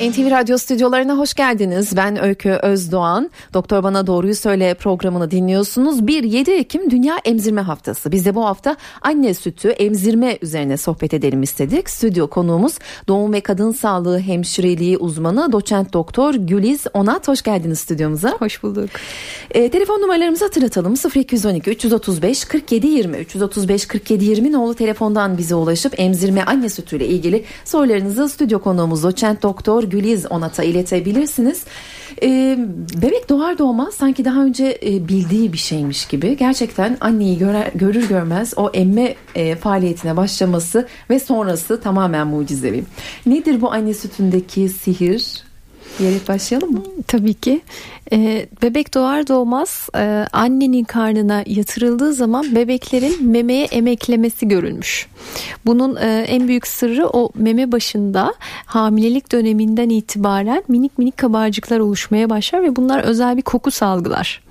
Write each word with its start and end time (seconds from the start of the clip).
NTV 0.00 0.30
Radyo 0.30 0.58
stüdyolarına 0.58 1.18
hoş 1.18 1.34
geldiniz. 1.34 1.96
Ben 1.96 2.24
Öykü 2.24 2.50
Özdoğan. 2.50 3.30
Doktor 3.54 3.82
Bana 3.82 4.06
Doğruyu 4.06 4.34
Söyle 4.34 4.74
programını 4.74 5.30
dinliyorsunuz. 5.30 6.00
1-7 6.00 6.50
Ekim 6.50 6.90
Dünya 6.90 7.16
Emzirme 7.24 7.60
Haftası. 7.60 8.12
Biz 8.12 8.26
de 8.26 8.34
bu 8.34 8.44
hafta 8.44 8.76
anne 9.02 9.34
sütü 9.34 9.68
emzirme 9.68 10.38
üzerine 10.42 10.76
sohbet 10.76 11.14
edelim 11.14 11.42
istedik. 11.42 11.90
Stüdyo 11.90 12.26
konuğumuz 12.26 12.78
doğum 13.08 13.32
ve 13.32 13.40
kadın 13.40 13.72
sağlığı 13.72 14.20
hemşireliği 14.20 14.98
uzmanı 14.98 15.52
doçent 15.52 15.92
doktor 15.92 16.34
Güliz 16.34 16.84
Onat. 16.94 17.28
Hoş 17.28 17.42
geldiniz 17.42 17.78
stüdyomuza. 17.78 18.30
Hoş 18.30 18.62
bulduk. 18.62 18.90
E, 19.50 19.70
telefon 19.70 20.02
numaralarımızı 20.02 20.44
hatırlatalım. 20.44 20.94
0212 21.14 21.70
335 21.70 22.44
47 22.44 22.86
20 22.86 23.16
335 23.16 23.86
47 23.86 24.24
20 24.24 24.52
nolu 24.52 24.74
telefondan 24.74 25.38
bize 25.38 25.54
ulaşıp 25.54 26.00
emzirme 26.00 26.42
anne 26.42 26.68
sütüyle 26.68 27.06
ilgili 27.06 27.44
sorularınızı 27.64 28.28
stüdyo 28.28 28.58
konuğumuz 28.58 29.02
doçent 29.02 29.42
doktor 29.42 29.89
Güliz 29.90 30.26
Onat'a 30.30 30.62
iletebilirsiniz. 30.62 31.64
Ee, 32.22 32.58
bebek 33.02 33.28
doğar 33.28 33.58
doğmaz 33.58 33.94
sanki 33.94 34.24
daha 34.24 34.44
önce 34.44 34.78
e, 34.82 35.08
bildiği 35.08 35.52
bir 35.52 35.58
şeymiş 35.58 36.08
gibi 36.08 36.36
gerçekten 36.36 36.96
anneyi 37.00 37.38
görer, 37.38 37.70
görür 37.74 38.08
görmez 38.08 38.54
o 38.56 38.70
emme 38.74 39.14
e, 39.34 39.56
faaliyetine 39.56 40.16
başlaması 40.16 40.88
ve 41.10 41.18
sonrası 41.18 41.80
tamamen 41.80 42.26
mucizevi. 42.26 42.84
Nedir 43.26 43.60
bu 43.60 43.72
anne 43.72 43.94
sütündeki 43.94 44.68
sihir? 44.68 45.49
Diyerek 45.98 46.28
başlayalım 46.28 46.72
mı? 46.72 46.82
Tabii 47.06 47.34
ki. 47.34 47.60
Ee, 48.12 48.46
bebek 48.62 48.94
doğar 48.94 49.28
doğmaz 49.28 49.88
e, 49.94 50.26
annenin 50.32 50.84
karnına 50.84 51.44
yatırıldığı 51.46 52.12
zaman 52.12 52.54
bebeklerin 52.54 53.28
memeye 53.28 53.64
emeklemesi 53.64 54.48
görülmüş. 54.48 55.08
Bunun 55.66 55.96
e, 55.96 56.24
en 56.28 56.48
büyük 56.48 56.66
sırrı 56.66 57.08
o 57.08 57.30
meme 57.34 57.72
başında 57.72 58.34
hamilelik 58.66 59.32
döneminden 59.32 59.88
itibaren 59.88 60.62
minik 60.68 60.98
minik 60.98 61.16
kabarcıklar 61.16 61.78
oluşmaya 61.78 62.30
başlar 62.30 62.62
ve 62.62 62.76
bunlar 62.76 63.02
özel 63.02 63.36
bir 63.36 63.42
koku 63.42 63.70
salgılar. 63.70 64.42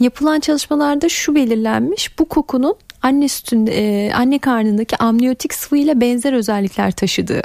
Yapılan 0.00 0.40
çalışmalarda 0.40 1.08
şu 1.08 1.34
belirlenmiş 1.34 2.18
bu 2.18 2.24
kokunun 2.24 2.74
anne 3.02 3.28
sütünde 3.28 3.72
e, 3.72 4.12
anne 4.12 4.38
karnındaki 4.38 4.96
amniyotik 4.96 5.54
sıvıyla 5.54 6.00
benzer 6.00 6.32
özellikler 6.32 6.92
taşıdığı. 6.92 7.42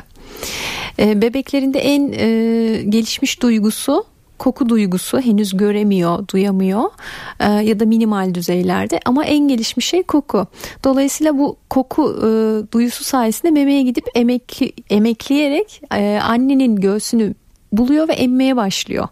E, 0.99 1.21
bebeklerinde 1.21 1.79
en 1.79 2.11
e, 2.11 2.83
gelişmiş 2.83 3.41
duygusu 3.41 4.05
koku 4.37 4.69
duygusu 4.69 5.19
henüz 5.19 5.57
göremiyor, 5.57 6.27
duyamıyor 6.27 6.83
e, 7.39 7.45
ya 7.49 7.79
da 7.79 7.85
minimal 7.85 8.33
düzeylerde 8.33 8.99
ama 9.05 9.25
en 9.25 9.47
gelişmiş 9.47 9.85
şey 9.85 10.03
koku. 10.03 10.47
Dolayısıyla 10.83 11.37
bu 11.37 11.57
koku 11.69 12.15
e, 12.17 12.29
duyusu 12.71 13.03
sayesinde 13.03 13.51
memeye 13.51 13.81
gidip 13.83 14.05
emekli, 14.15 14.71
emekleyerek 14.89 15.81
e, 15.95 16.19
annenin 16.23 16.75
göğsünü 16.75 17.33
buluyor 17.71 18.07
ve 18.07 18.13
emmeye 18.13 18.55
başlıyor. 18.55 19.07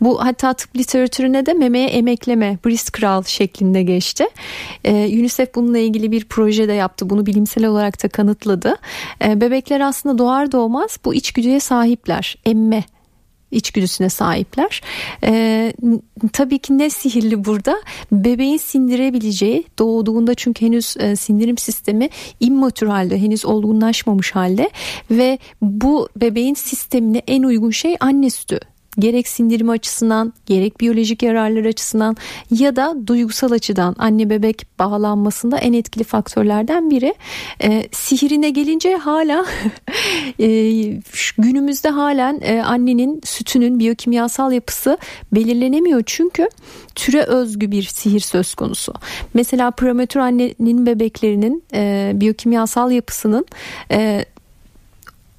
Bu 0.00 0.24
hatta 0.24 0.52
tıp 0.52 0.76
literatürüne 0.76 1.46
de 1.46 1.52
memeye 1.52 1.88
emekleme, 1.88 2.58
breast 2.66 2.92
kral 2.92 3.22
şeklinde 3.22 3.82
geçti. 3.82 4.24
Ee, 4.84 4.92
UNICEF 4.92 5.54
bununla 5.54 5.78
ilgili 5.78 6.12
bir 6.12 6.24
proje 6.24 6.68
de 6.68 6.72
yaptı. 6.72 7.10
Bunu 7.10 7.26
bilimsel 7.26 7.64
olarak 7.64 8.02
da 8.04 8.08
kanıtladı. 8.08 8.76
Ee, 9.24 9.40
bebekler 9.40 9.80
aslında 9.80 10.18
doğar 10.18 10.52
doğmaz 10.52 10.98
bu 11.04 11.14
içgüdüye 11.14 11.60
sahipler. 11.60 12.36
Emme 12.46 12.84
içgüdüsüne 13.54 14.08
sahipler. 14.08 14.80
Ee, 15.24 15.72
tabii 16.32 16.58
ki 16.58 16.78
ne 16.78 16.90
sihirli 16.90 17.44
burada? 17.44 17.76
Bebeğin 18.12 18.56
sindirebileceği 18.56 19.64
doğduğunda 19.78 20.34
çünkü 20.34 20.66
henüz 20.66 20.96
e, 20.98 21.16
sindirim 21.16 21.58
sistemi 21.58 22.08
immatür 22.40 22.86
halde 22.86 23.18
henüz 23.18 23.44
olgunlaşmamış 23.44 24.34
halde 24.34 24.70
ve 25.10 25.38
bu 25.62 26.08
bebeğin 26.16 26.54
sistemine 26.54 27.22
en 27.26 27.42
uygun 27.42 27.70
şey 27.70 27.96
anne 28.00 28.30
sütü 28.30 28.60
gerek 28.98 29.28
sindirim 29.28 29.70
açısından 29.70 30.32
gerek 30.46 30.80
biyolojik 30.80 31.22
yararlar 31.22 31.64
açısından 31.64 32.16
ya 32.50 32.76
da 32.76 32.96
duygusal 33.06 33.50
açıdan 33.50 33.96
anne 33.98 34.30
bebek 34.30 34.66
bağlanmasında 34.78 35.58
en 35.58 35.72
etkili 35.72 36.04
faktörlerden 36.04 36.90
biri. 36.90 37.14
E, 37.62 37.88
sihirine 37.92 38.50
gelince 38.50 38.96
hala 38.96 39.46
e, 40.40 40.46
günümüzde 41.38 41.88
halen 41.88 42.40
e, 42.42 42.62
annenin 42.62 43.20
sütünün 43.24 43.78
biyokimyasal 43.78 44.52
yapısı 44.52 44.98
belirlenemiyor 45.32 46.02
çünkü 46.06 46.48
türe 46.94 47.22
özgü 47.22 47.70
bir 47.70 47.82
sihir 47.82 48.20
söz 48.20 48.54
konusu. 48.54 48.94
Mesela 49.34 49.70
prematür 49.70 50.20
annenin 50.20 50.86
bebeklerinin 50.86 51.64
e, 51.74 52.12
biyokimyasal 52.14 52.90
yapısının 52.90 53.46
e, 53.90 54.24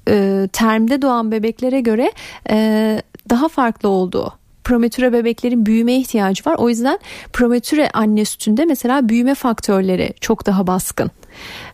e, 0.08 0.48
termde 0.52 1.02
doğan 1.02 1.32
bebeklere 1.32 1.80
göre 1.80 2.12
e, 2.50 3.02
daha 3.30 3.48
farklı 3.48 3.88
olduğu 3.88 4.32
prometüre 4.64 5.12
bebeklerin 5.12 5.66
büyüme 5.66 5.94
ihtiyacı 5.94 6.50
var. 6.50 6.54
O 6.58 6.68
yüzden 6.68 6.98
prometüre 7.32 7.90
anne 7.94 8.24
sütünde 8.24 8.64
mesela 8.64 9.08
büyüme 9.08 9.34
faktörleri 9.34 10.14
çok 10.20 10.46
daha 10.46 10.66
baskın. 10.66 11.10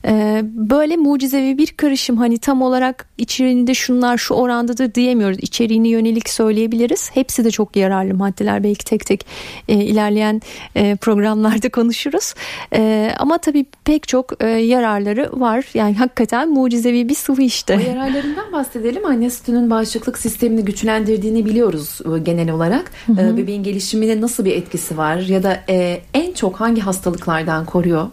Ee, 0.05 0.41
böyle 0.45 0.97
mucizevi 0.97 1.59
bir 1.59 1.67
karışım 1.67 2.17
hani 2.17 2.39
tam 2.39 2.63
olarak 2.63 3.07
içeriğinde 3.19 3.75
şunlar 3.75 4.19
şu 4.19 4.35
orandadır 4.35 4.95
diyemiyoruz. 4.95 5.39
İçeriğini 5.41 5.89
yönelik 5.89 6.29
söyleyebiliriz. 6.29 7.11
Hepsi 7.15 7.45
de 7.45 7.51
çok 7.51 7.77
yararlı 7.77 8.15
maddeler. 8.15 8.65
Belki 8.65 8.85
tek 8.85 9.07
tek 9.07 9.27
e, 9.69 9.75
ilerleyen 9.75 10.43
e, 10.75 10.97
programlarda 10.97 11.69
konuşuruz. 11.73 12.35
E, 12.75 13.13
ama 13.19 13.39
tabii 13.39 13.67
pek 13.85 14.09
çok 14.09 14.45
e, 14.45 14.47
yararları 14.49 15.31
var. 15.33 15.65
Yani 15.75 15.95
hakikaten 15.95 16.51
mucizevi 16.51 17.09
bir 17.09 17.15
sıvı 17.15 17.43
işte. 17.43 17.81
O 17.87 17.91
yararlarından 17.91 18.53
bahsedelim. 18.53 19.07
Anne 19.07 19.31
sütünün 19.31 19.71
bağışıklık 19.71 20.19
sistemini 20.19 20.65
güçlendirdiğini 20.65 21.47
biliyoruz 21.47 22.01
genel 22.23 22.51
olarak. 22.51 22.93
Hı 23.07 23.13
hı. 23.13 23.37
Bebeğin 23.37 23.63
gelişimine 23.63 24.21
nasıl 24.21 24.45
bir 24.45 24.53
etkisi 24.53 24.99
var 24.99 25.17
ya 25.17 25.43
da 25.43 25.61
en 26.15 26.33
çok 26.33 26.61
hangi 26.61 26.81
hastalıklardan 26.81 27.67
koruyor? 27.67 28.09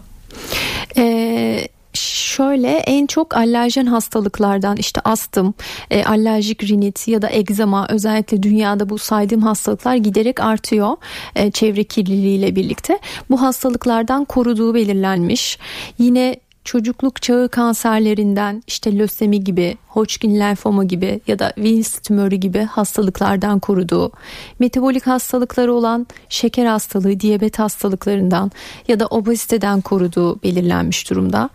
Ee, 0.96 1.68
şöyle 1.94 2.68
en 2.68 3.06
çok 3.06 3.36
alerjen 3.36 3.86
hastalıklardan 3.86 4.76
işte 4.76 5.00
astım, 5.04 5.54
e, 5.90 6.04
alerjik 6.04 6.64
rinit 6.64 7.08
ya 7.08 7.22
da 7.22 7.30
egzama 7.30 7.86
özellikle 7.88 8.42
dünyada 8.42 8.88
bu 8.88 8.98
saydığım 8.98 9.42
hastalıklar 9.42 9.94
giderek 9.94 10.40
artıyor 10.40 10.96
e, 11.36 11.50
çevre 11.50 11.84
kirliliğiyle 11.84 12.56
birlikte. 12.56 12.98
Bu 13.30 13.42
hastalıklardan 13.42 14.24
koruduğu 14.24 14.74
belirlenmiş. 14.74 15.58
Yine 15.98 16.36
çocukluk 16.64 17.22
çağı 17.22 17.48
kanserlerinden 17.48 18.62
işte 18.66 18.98
lösemi 18.98 19.44
gibi, 19.44 19.76
Hodgkin 19.88 20.40
lenfoma 20.40 20.84
gibi 20.84 21.20
ya 21.26 21.38
da 21.38 21.52
Wills 21.54 21.98
tümörü 21.98 22.36
gibi 22.36 22.58
hastalıklardan 22.58 23.58
koruduğu, 23.58 24.12
metabolik 24.58 25.06
hastalıkları 25.06 25.74
olan 25.74 26.06
şeker 26.28 26.66
hastalığı, 26.66 27.20
diyabet 27.20 27.58
hastalıklarından 27.58 28.50
ya 28.88 29.00
da 29.00 29.06
obeziteden 29.06 29.80
koruduğu 29.80 30.42
belirlenmiş 30.42 31.10
durumda. 31.10 31.50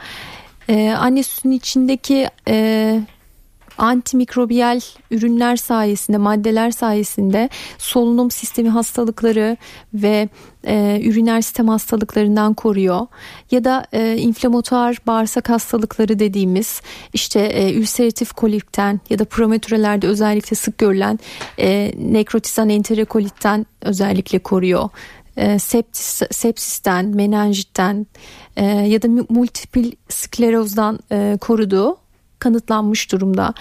Ee, 0.69 0.95
anne 0.99 1.23
sütünün 1.23 1.53
içindeki 1.53 2.29
e, 2.47 3.01
antimikrobiyal 3.77 4.79
ürünler 5.11 5.55
sayesinde, 5.55 6.17
maddeler 6.17 6.71
sayesinde 6.71 7.49
solunum 7.77 8.31
sistemi 8.31 8.69
hastalıkları 8.69 9.57
ve 9.93 10.29
e, 10.67 11.01
üriner 11.03 11.41
sistem 11.41 11.67
hastalıklarından 11.67 12.53
koruyor. 12.53 13.07
Ya 13.51 13.63
da 13.63 13.85
e, 13.93 14.17
inflamatuar 14.17 14.97
bağırsak 15.07 15.49
hastalıkları 15.49 16.19
dediğimiz 16.19 16.81
işte 17.13 17.39
e, 17.39 17.73
ülseratif 17.73 18.31
kolitten 18.31 18.99
ya 19.09 19.19
da 19.19 19.25
prometürelerde 19.25 20.07
özellikle 20.07 20.55
sık 20.55 20.77
görülen 20.77 21.19
e, 21.59 21.91
nekrotizan 21.97 22.69
enterokolitten 22.69 23.65
özellikle 23.81 24.39
koruyor 24.39 24.89
e, 25.37 25.59
septis, 25.59 26.21
sepsisten, 26.31 27.05
menenjitten 27.05 28.07
e, 28.55 28.65
ya 28.65 29.01
da 29.01 29.07
multiple 29.29 29.91
sklerozdan 30.09 30.99
e, 31.11 31.37
koruduğu 31.41 31.97
kanıtlanmış 32.39 33.11
durumda. 33.11 33.53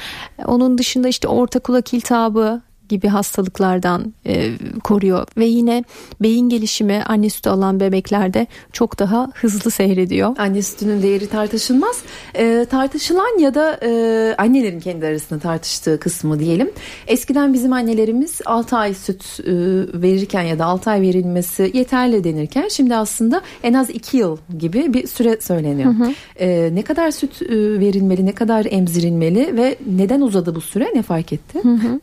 Onun 0.46 0.78
dışında 0.78 1.08
işte 1.08 1.28
orta 1.28 1.58
kulak 1.58 1.94
iltihabı 1.94 2.62
gibi 2.88 3.08
hastalıklardan 3.08 4.14
e, 4.26 4.50
koruyor 4.84 5.26
ve 5.36 5.44
yine 5.44 5.84
beyin 6.20 6.48
gelişimi 6.48 7.02
anne 7.06 7.30
sütü 7.30 7.50
alan 7.50 7.80
bebeklerde 7.80 8.46
çok 8.72 8.98
daha 8.98 9.28
hızlı 9.34 9.70
seyrediyor. 9.70 10.36
Anne 10.38 10.62
sütünün 10.62 11.02
değeri 11.02 11.26
tartışılmaz. 11.26 12.02
E, 12.34 12.66
tartışılan 12.70 13.38
ya 13.38 13.54
da 13.54 13.80
e, 13.82 14.34
annelerin 14.38 14.80
kendi 14.80 15.06
arasında 15.06 15.40
tartıştığı 15.40 16.00
kısmı 16.00 16.40
diyelim. 16.40 16.70
Eskiden 17.06 17.52
bizim 17.52 17.72
annelerimiz 17.72 18.40
6 18.46 18.76
ay 18.76 18.94
süt 18.94 19.40
e, 19.40 19.52
verirken 20.02 20.42
ya 20.42 20.58
da 20.58 20.64
6 20.64 20.90
ay 20.90 21.00
verilmesi 21.00 21.70
yeterli 21.74 22.24
denirken 22.24 22.68
şimdi 22.68 22.96
aslında 22.96 23.42
en 23.62 23.74
az 23.74 23.90
2 23.90 24.16
yıl 24.16 24.36
gibi 24.58 24.94
bir 24.94 25.06
süre 25.06 25.38
söyleniyor. 25.40 25.94
Hı 25.94 26.04
hı. 26.04 26.12
E, 26.36 26.74
ne 26.74 26.82
kadar 26.82 27.10
süt 27.10 27.42
e, 27.42 27.80
verilmeli, 27.80 28.26
ne 28.26 28.32
kadar 28.32 28.66
emzirilmeli 28.70 29.56
ve 29.56 29.76
neden 29.86 30.20
uzadı 30.20 30.54
bu 30.54 30.60
süre 30.60 30.90
ne 30.94 31.02
fark 31.02 31.32
etti? 31.32 31.58
Hı 31.62 31.68
hı. 31.68 32.00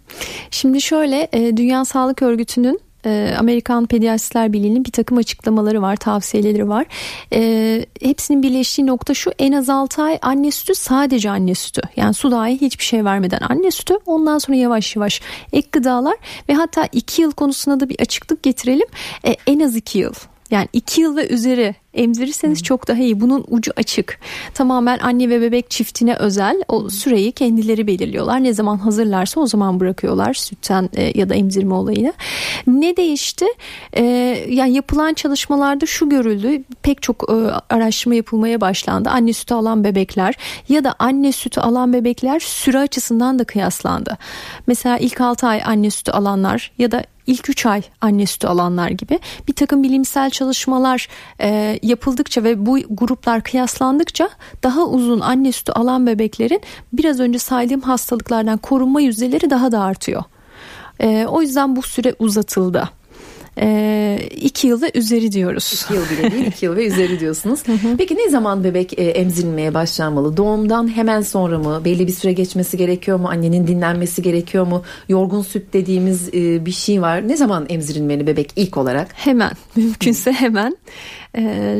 Şimdi 0.51 0.70
Şimdi 0.71 0.81
şöyle 0.81 1.27
e, 1.33 1.57
Dünya 1.57 1.85
Sağlık 1.85 2.21
Örgütü'nün 2.21 2.79
e, 3.05 3.35
Amerikan 3.39 3.85
Pediatristler 3.85 4.53
Birliği'nin 4.53 4.85
bir 4.85 4.91
takım 4.91 5.17
açıklamaları 5.17 5.81
var, 5.81 5.95
tavsiyeleri 5.95 6.69
var. 6.69 6.85
E, 7.33 7.85
hepsinin 8.01 8.43
birleştiği 8.43 8.87
nokta 8.87 9.13
şu 9.13 9.31
en 9.39 9.51
az 9.51 9.69
6 9.69 10.01
ay 10.03 10.19
anne 10.21 10.51
sütü 10.51 10.75
sadece 10.75 11.29
anne 11.29 11.55
sütü. 11.55 11.81
Yani 11.95 12.13
su 12.13 12.31
dahi 12.31 12.61
hiçbir 12.61 12.83
şey 12.83 13.05
vermeden 13.05 13.39
anne 13.49 13.71
sütü 13.71 13.93
ondan 14.05 14.37
sonra 14.37 14.57
yavaş 14.57 14.95
yavaş 14.95 15.21
ek 15.53 15.67
gıdalar 15.71 16.15
ve 16.49 16.53
hatta 16.53 16.87
2 16.91 17.21
yıl 17.21 17.31
konusuna 17.31 17.79
da 17.79 17.89
bir 17.89 17.99
açıklık 17.99 18.43
getirelim. 18.43 18.87
E, 19.27 19.35
en 19.47 19.59
az 19.59 19.75
2 19.75 19.99
yıl 19.99 20.13
yani 20.51 20.67
2 20.73 21.01
yıl 21.01 21.17
ve 21.17 21.27
üzeri 21.27 21.75
emzirirseniz 21.93 22.59
hmm. 22.59 22.63
çok 22.63 22.87
daha 22.87 23.01
iyi. 23.01 23.21
Bunun 23.21 23.45
ucu 23.47 23.71
açık. 23.75 24.19
Tamamen 24.53 24.99
anne 24.99 25.29
ve 25.29 25.41
bebek 25.41 25.69
çiftine 25.69 26.15
özel 26.15 26.63
o 26.67 26.89
süreyi 26.89 27.31
kendileri 27.31 27.87
belirliyorlar. 27.87 28.43
Ne 28.43 28.53
zaman 28.53 28.77
hazırlarsa 28.77 29.41
o 29.41 29.47
zaman 29.47 29.79
bırakıyorlar 29.79 30.33
sütten 30.33 30.89
e, 30.93 31.19
ya 31.19 31.29
da 31.29 31.35
emzirme 31.35 31.73
olayını. 31.73 32.13
Ne 32.67 32.97
değişti? 32.97 33.45
E, 33.93 34.03
yani 34.49 34.73
yapılan 34.73 35.13
çalışmalarda 35.13 35.85
şu 35.85 36.09
görüldü. 36.09 36.63
Pek 36.83 37.01
çok 37.01 37.29
e, 37.29 37.33
araştırma 37.73 38.15
yapılmaya 38.15 38.61
başlandı. 38.61 39.09
Anne 39.09 39.33
sütü 39.33 39.53
alan 39.53 39.83
bebekler 39.83 40.35
ya 40.69 40.83
da 40.83 40.95
anne 40.99 41.31
sütü 41.31 41.61
alan 41.61 41.93
bebekler 41.93 42.39
süre 42.39 42.79
açısından 42.79 43.39
da 43.39 43.43
kıyaslandı. 43.43 44.17
Mesela 44.67 44.97
ilk 44.97 45.21
6 45.21 45.47
ay 45.47 45.61
anne 45.65 45.89
sütü 45.89 46.11
alanlar 46.11 46.71
ya 46.77 46.91
da 46.91 47.03
ilk 47.27 47.49
3 47.49 47.65
ay 47.65 47.81
anne 48.01 48.25
sütü 48.25 48.47
alanlar 48.47 48.89
gibi 48.89 49.19
bir 49.47 49.53
takım 49.53 49.83
bilimsel 49.83 50.29
çalışmalar 50.29 51.07
e, 51.41 51.79
yapıldıkça 51.83 52.43
ve 52.43 52.65
bu 52.65 52.79
gruplar 52.89 53.43
kıyaslandıkça 53.43 54.29
daha 54.63 54.85
uzun 54.85 55.19
anne 55.19 55.51
sütü 55.51 55.71
alan 55.71 56.07
bebeklerin 56.07 56.61
biraz 56.93 57.19
önce 57.19 57.39
saydığım 57.39 57.81
hastalıklardan 57.81 58.57
korunma 58.57 59.01
yüzdeleri 59.01 59.49
daha 59.49 59.71
da 59.71 59.79
artıyor. 59.79 60.23
E, 60.99 61.25
o 61.25 61.41
yüzden 61.41 61.75
bu 61.75 61.81
süre 61.81 62.15
uzatıldı 62.19 63.00
e, 63.59 64.19
iki 64.35 64.67
yıl 64.67 64.81
ve 64.81 64.91
üzeri 64.93 65.31
diyoruz. 65.31 65.83
İki 65.83 65.93
yıl 65.93 66.03
bile 66.09 66.31
değil 66.31 66.45
iki 66.45 66.65
yıl 66.65 66.75
ve 66.75 66.87
üzeri 66.87 67.19
diyorsunuz. 67.19 67.59
Peki 67.97 68.15
ne 68.15 68.29
zaman 68.29 68.63
bebek 68.63 68.99
e, 68.99 69.03
emzirilmeye 69.03 69.73
başlanmalı? 69.73 70.37
Doğumdan 70.37 70.95
hemen 70.95 71.21
sonra 71.21 71.59
mı? 71.59 71.81
Belli 71.85 72.07
bir 72.07 72.11
süre 72.11 72.33
geçmesi 72.33 72.77
gerekiyor 72.77 73.19
mu? 73.19 73.27
Annenin 73.29 73.67
dinlenmesi 73.67 74.21
gerekiyor 74.21 74.67
mu? 74.67 74.83
Yorgun 75.09 75.41
süt 75.41 75.73
dediğimiz 75.73 76.27
e, 76.33 76.65
bir 76.65 76.71
şey 76.71 77.01
var. 77.01 77.27
Ne 77.27 77.37
zaman 77.37 77.65
emzirilmeli 77.69 78.27
bebek 78.27 78.53
ilk 78.55 78.77
olarak? 78.77 79.07
Hemen 79.13 79.51
mümkünse 79.75 80.31
hemen. 80.31 80.77
Ee, 81.37 81.79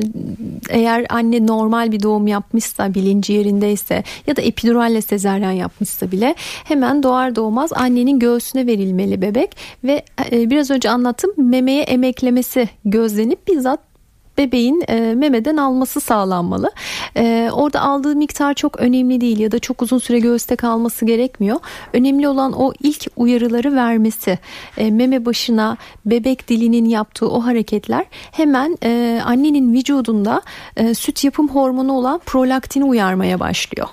eğer 0.70 1.06
anne 1.10 1.48
normal 1.48 1.92
bir 1.92 2.04
doğum 2.04 2.28
yapmışsa 2.28 2.94
bilinci 2.94 3.34
yerindeyse 3.34 4.04
ya 4.28 4.36
da 4.36 4.42
epiduralle 4.42 5.02
sezaryen 5.02 5.52
yapmışsa 5.52 6.12
bile 6.12 6.36
hemen 6.64 7.04
doğar 7.04 7.36
doğmaz 7.36 7.74
annenin 7.74 8.20
göğsüne 8.20 8.68
verilmeli 8.68 9.22
bebek 9.22 9.58
ve 9.84 10.04
e, 10.32 10.50
biraz 10.50 10.72
önce 10.72 10.90
anlattım 10.90 11.32
memeye 11.38 11.84
emeklemesi 11.84 12.70
gözlenip 12.86 13.48
bizzat 13.48 13.91
bebeğin 14.38 14.84
e, 14.88 15.16
memeden 15.16 15.58
alması 15.58 16.00
sağlanmalı. 16.00 16.72
E, 17.18 17.50
orada 17.54 17.82
aldığı 17.82 18.16
miktar 18.16 18.54
çok 18.54 18.80
önemli 18.80 19.22
değil 19.22 19.40
ya 19.40 19.52
da 19.52 19.60
çok 19.60 19.82
uzun 19.82 19.98
süre 19.98 20.20
göğüste 20.20 20.56
kalması 20.56 21.06
gerekmiyor. 21.06 21.60
Önemli 21.94 22.28
olan 22.28 22.54
o 22.54 22.74
ilk 22.84 23.08
uyarıları 23.16 23.76
vermesi. 23.76 24.40
E, 24.78 24.92
meme 24.92 25.26
başına 25.26 25.78
bebek 26.06 26.48
dilinin 26.48 26.86
yaptığı 26.86 27.30
o 27.30 27.46
hareketler 27.46 28.06
hemen 28.32 28.78
e, 28.84 29.22
annenin 29.26 29.74
vücudunda 29.74 30.42
e, 30.78 30.94
süt 30.94 31.24
yapım 31.24 31.48
hormonu 31.50 31.94
olan 31.94 32.22
prolaktini 32.26 32.84
uyarmaya 32.84 33.40
başlıyor 33.40 33.88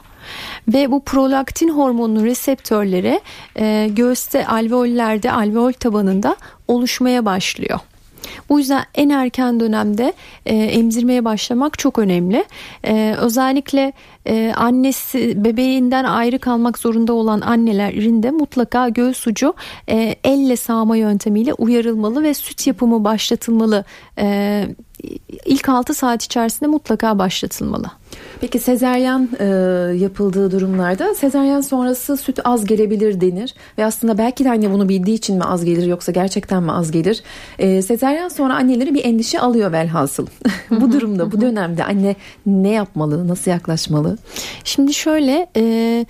ve 0.68 0.90
bu 0.90 1.04
prolaktin 1.04 1.68
hormonunun 1.68 2.24
reseptörleri 2.24 3.20
e, 3.56 3.88
göğüste 3.90 4.46
alveollerde 4.46 5.32
alveol 5.32 5.72
tabanında 5.72 6.36
oluşmaya 6.68 7.24
başlıyor. 7.24 7.80
Bu 8.48 8.58
yüzden 8.58 8.84
en 8.94 9.08
erken 9.08 9.60
dönemde 9.60 10.12
e, 10.46 10.56
emzirmeye 10.56 11.24
başlamak 11.24 11.78
çok 11.78 11.98
önemli. 11.98 12.44
E, 12.84 13.14
özellikle 13.18 13.92
e, 14.26 14.52
annesi 14.56 15.44
bebeğinden 15.44 16.04
ayrı 16.04 16.38
kalmak 16.38 16.78
zorunda 16.78 17.12
olan 17.12 17.40
annelerin 17.40 18.22
de 18.22 18.30
mutlaka 18.30 18.88
göğüs 18.88 19.26
ucu 19.26 19.54
e, 19.88 20.16
elle 20.24 20.56
sağma 20.56 20.96
yöntemiyle 20.96 21.54
uyarılmalı 21.54 22.22
ve 22.22 22.34
süt 22.34 22.66
yapımı 22.66 23.04
başlatılmalı. 23.04 23.84
E, 24.18 24.66
ilk 25.46 25.68
6 25.68 25.94
saat 25.94 26.24
içerisinde 26.24 26.70
mutlaka 26.70 27.18
başlatılmalı. 27.18 27.90
Peki 28.40 28.58
sezeryan 28.58 29.28
e, 29.40 29.44
yapıldığı 29.96 30.50
durumlarda 30.50 31.14
sezeryan 31.14 31.60
sonrası 31.60 32.16
süt 32.16 32.38
az 32.44 32.64
gelebilir 32.64 33.20
denir 33.20 33.54
ve 33.78 33.84
aslında 33.84 34.18
belki 34.18 34.44
de 34.44 34.50
anne 34.50 34.72
bunu 34.72 34.88
bildiği 34.88 35.14
için 35.14 35.36
mi 35.36 35.44
az 35.44 35.64
gelir 35.64 35.86
yoksa 35.86 36.12
gerçekten 36.12 36.62
mi 36.62 36.72
az 36.72 36.90
gelir? 36.90 37.22
E, 37.58 37.82
sezeryan 37.82 38.28
sonra 38.28 38.54
anneleri 38.54 38.94
bir 38.94 39.04
endişe 39.04 39.40
alıyor 39.40 39.72
velhasıl. 39.72 40.26
bu 40.70 40.92
durumda 40.92 41.32
bu 41.32 41.40
dönemde 41.40 41.84
anne 41.84 42.16
ne 42.46 42.68
yapmalı 42.68 43.28
nasıl 43.28 43.50
yaklaşmalı? 43.50 44.18
Şimdi 44.64 44.94
şöyle 44.94 45.46
e, 45.56 46.06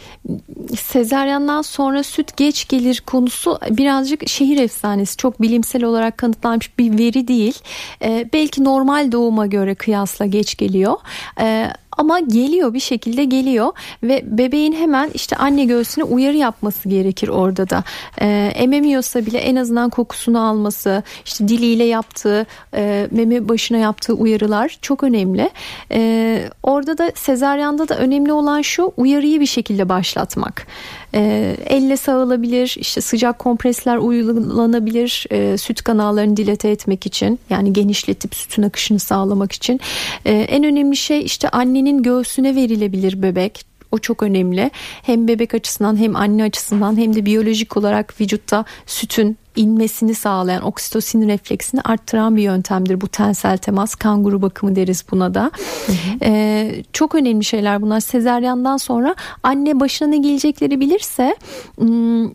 sezeryandan 0.76 1.62
sonra 1.62 2.02
süt 2.02 2.36
geç 2.36 2.68
gelir 2.68 3.02
konusu 3.06 3.58
birazcık 3.70 4.28
şehir 4.28 4.62
efsanesi 4.62 5.16
çok 5.16 5.42
bilimsel 5.42 5.84
olarak 5.84 6.18
kanıtlanmış 6.18 6.78
bir 6.78 6.98
veri 6.98 7.28
değil. 7.28 7.58
E, 8.02 8.28
belki 8.32 8.64
normal 8.64 9.12
doğuma 9.12 9.46
göre 9.46 9.74
kıyasla 9.74 10.26
geç 10.26 10.56
geliyor. 10.56 10.96
E, 11.40 11.70
ama 11.98 12.20
geliyor 12.20 12.74
bir 12.74 12.80
şekilde 12.80 13.24
geliyor 13.24 13.72
ve 14.02 14.22
bebeğin 14.26 14.72
hemen 14.72 15.10
işte 15.14 15.36
anne 15.36 15.64
göğsüne 15.64 16.04
uyarı 16.04 16.36
yapması 16.36 16.88
gerekir 16.88 17.28
orada 17.28 17.70
da. 17.70 17.84
E, 18.20 18.52
ememiyorsa 18.54 19.26
bile 19.26 19.38
en 19.38 19.56
azından 19.56 19.90
kokusunu 19.90 20.48
alması, 20.48 21.02
işte 21.24 21.48
diliyle 21.48 21.84
yaptığı, 21.84 22.46
e, 22.74 23.08
meme 23.10 23.48
başına 23.48 23.78
yaptığı 23.78 24.12
uyarılar 24.12 24.78
çok 24.82 25.02
önemli. 25.02 25.50
E, 25.92 26.42
orada 26.62 26.98
da 26.98 27.12
sezaryanda 27.14 27.88
da 27.88 27.98
önemli 27.98 28.32
olan 28.32 28.62
şu 28.62 28.92
uyarıyı 28.96 29.40
bir 29.40 29.46
şekilde 29.46 29.88
başlatmak. 29.88 30.66
E, 31.14 31.56
elle 31.66 31.96
sağılabilir, 31.96 32.76
işte 32.78 33.00
sıcak 33.00 33.38
kompresler 33.38 33.96
uygulanabilir 33.96 35.26
e, 35.30 35.58
süt 35.58 35.82
kanallarını 35.82 36.36
dilete 36.36 36.68
etmek 36.68 37.06
için 37.06 37.38
yani 37.50 37.72
genişletip 37.72 38.34
sütün 38.34 38.62
akışını 38.62 38.98
sağlamak 38.98 39.52
için. 39.52 39.80
E, 40.24 40.32
en 40.32 40.64
önemli 40.64 40.96
şey 40.96 41.24
işte 41.24 41.48
annenin 41.48 41.87
göğsüne 41.96 42.54
verilebilir 42.54 43.22
bebek 43.22 43.64
o 43.92 43.98
çok 43.98 44.22
önemli. 44.22 44.70
Hem 45.02 45.28
bebek 45.28 45.54
açısından 45.54 45.96
hem 45.96 46.16
anne 46.16 46.44
açısından 46.44 46.96
hem 46.96 47.14
de 47.14 47.26
biyolojik 47.26 47.76
olarak 47.76 48.20
vücutta 48.20 48.64
sütün 48.86 49.36
inmesini 49.56 50.14
sağlayan 50.14 50.62
oksitosin 50.62 51.28
refleksini 51.28 51.80
arttıran 51.80 52.36
bir 52.36 52.42
yöntemdir 52.42 53.00
bu 53.00 53.08
tensel 53.08 53.58
temas 53.58 53.94
kanguru 53.94 54.42
bakımı 54.42 54.76
deriz 54.76 55.04
buna 55.10 55.34
da 55.34 55.50
hı 55.86 55.92
hı. 55.92 55.96
Ee, 56.22 56.82
çok 56.92 57.14
önemli 57.14 57.44
şeyler 57.44 57.82
bunlar 57.82 58.00
sezeryandan 58.00 58.76
sonra 58.76 59.14
anne 59.42 59.80
başına 59.80 60.08
ne 60.08 60.18
gelecekleri 60.18 60.80
bilirse 60.80 61.36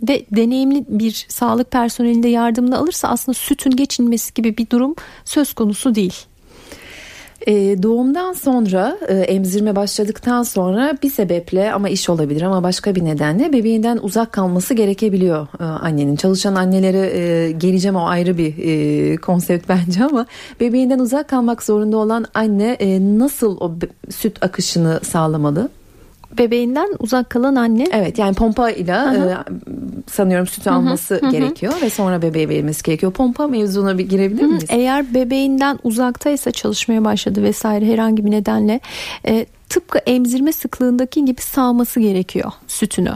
ve 0.08 0.26
deneyimli 0.32 0.86
bir 0.90 1.26
sağlık 1.30 1.72
personelinde 1.72 2.28
yardımını 2.28 2.78
alırsa 2.78 3.08
aslında 3.08 3.34
sütün 3.34 3.72
geçinmesi 3.72 4.34
gibi 4.34 4.58
bir 4.58 4.70
durum 4.70 4.96
söz 5.26 5.54
konusu 5.54 5.96
değil. 5.96 6.16
E, 7.48 7.84
doğumdan 7.84 8.34
sonra 8.34 8.98
e, 9.08 9.14
emzirme 9.14 9.76
başladıktan 9.76 10.44
sonra 10.44 10.98
bir 11.04 11.10
sebeple 11.10 11.74
ama 11.74 11.90
iş 11.90 12.10
olabilir 12.10 12.42
ama 12.42 12.64
başka 12.64 12.96
bir 12.96 13.06
nedenle 13.06 13.54
bebeğinden 13.54 14.00
uzak 14.02 14.32
kalması 14.32 14.74
gerekebiliyor 14.74 15.48
e, 15.60 15.64
annenin. 15.64 16.16
Çalışan 16.16 16.56
annelere 16.56 17.20
e, 17.20 17.52
geleceğim 17.52 17.96
o 17.96 18.06
ayrı 18.06 18.38
bir 18.38 18.54
e, 18.58 19.18
konsept 19.18 19.70
bence 19.70 20.04
ama 20.04 20.26
bebeğinden 20.60 21.00
uzak 21.00 21.30
kalmak 21.30 21.64
zorunda 21.64 21.98
olan 21.98 22.26
anne 22.34 22.72
e, 22.80 23.00
nasıl 23.20 23.58
o 23.60 23.72
süt 24.10 24.44
akışını 24.44 25.00
sağlamalı? 25.04 25.70
Bebeğinden 26.38 26.90
uzak 27.00 27.30
kalan 27.30 27.56
anne. 27.56 27.88
Evet 27.92 28.20
yani 28.20 28.36
pompa 28.36 28.70
ile 28.70 28.92
e, 28.92 29.38
sanıyorum 30.12 30.48
süt 30.48 30.68
alması 30.68 31.16
hı 31.22 31.28
hı. 31.28 31.32
gerekiyor 31.32 31.74
ve 31.82 31.90
sonra 31.90 32.22
bebeğe 32.22 32.50
verilmesi 32.50 32.84
gerekiyor. 32.84 33.12
Pompa 33.12 33.48
mevzuna 33.48 33.98
bir 33.98 34.10
girebilir 34.10 34.44
miyiz? 34.44 34.66
Eğer 34.70 35.14
bebeğinden 35.14 35.80
uzaktaysa 35.84 36.52
çalışmaya 36.52 37.06
başladı 37.06 37.44
vesaire 37.44 37.86
herhangi 37.86 38.26
bir 38.26 38.32
nedenle 38.32 38.80
e, 39.28 39.46
tıpkı 39.74 39.98
emzirme 39.98 40.54
sıklığındaki 40.54 41.26
gibi 41.26 41.42
sağması 41.42 42.00
gerekiyor 42.00 42.52
sütünü. 42.68 43.14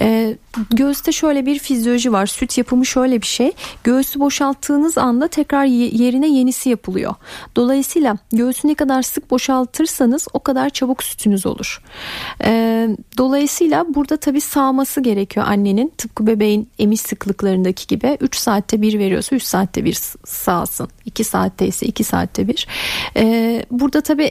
E, 0.00 0.36
göğüste 0.70 1.12
şöyle 1.12 1.46
bir 1.46 1.58
fizyoloji 1.58 2.12
var. 2.12 2.26
Süt 2.26 2.58
yapımı 2.58 2.86
şöyle 2.86 3.20
bir 3.20 3.26
şey. 3.26 3.52
Göğsü 3.84 4.20
boşalttığınız 4.20 4.98
anda 4.98 5.28
tekrar 5.28 5.64
yerine 5.64 6.28
yenisi 6.28 6.70
yapılıyor. 6.70 7.14
Dolayısıyla 7.56 8.18
göğsü 8.32 8.68
ne 8.68 8.74
kadar 8.74 9.02
sık 9.02 9.30
boşaltırsanız 9.30 10.26
o 10.32 10.40
kadar 10.40 10.70
çabuk 10.70 11.02
sütünüz 11.02 11.46
olur. 11.46 11.82
E, 12.44 12.88
dolayısıyla 13.18 13.86
burada 13.94 14.16
tabii 14.16 14.40
sağması 14.40 15.00
gerekiyor 15.00 15.46
annenin. 15.48 15.92
Tıpkı 15.98 16.26
bebeğin 16.26 16.68
emiş 16.78 17.00
sıklıklarındaki 17.00 17.86
gibi 17.86 18.18
3 18.20 18.36
saatte 18.36 18.82
bir 18.82 18.98
veriyorsa 18.98 19.36
3 19.36 19.42
saatte 19.42 19.84
bir 19.84 19.98
sağsın. 20.24 20.88
2 21.04 21.24
saatte 21.24 21.66
ise 21.66 21.86
2 21.86 22.04
saatte 22.04 22.48
bir. 22.48 22.66
E, 23.16 23.66
burada 23.70 24.00
tabii 24.00 24.30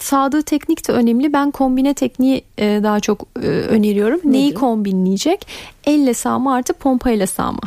sağdığı 0.00 0.42
teknik 0.42 0.88
de 0.88 0.92
önemli. 0.92 1.03
Ben 1.06 1.50
kombine 1.50 1.94
tekniği 1.94 2.44
daha 2.58 3.00
çok 3.00 3.26
öneriyorum. 3.68 4.20
Neyi 4.24 4.54
kombinleyecek? 4.54 5.46
Elle 5.86 6.14
sağma 6.14 6.54
artı 6.54 6.72
pompayla 6.72 7.26
sağma. 7.26 7.60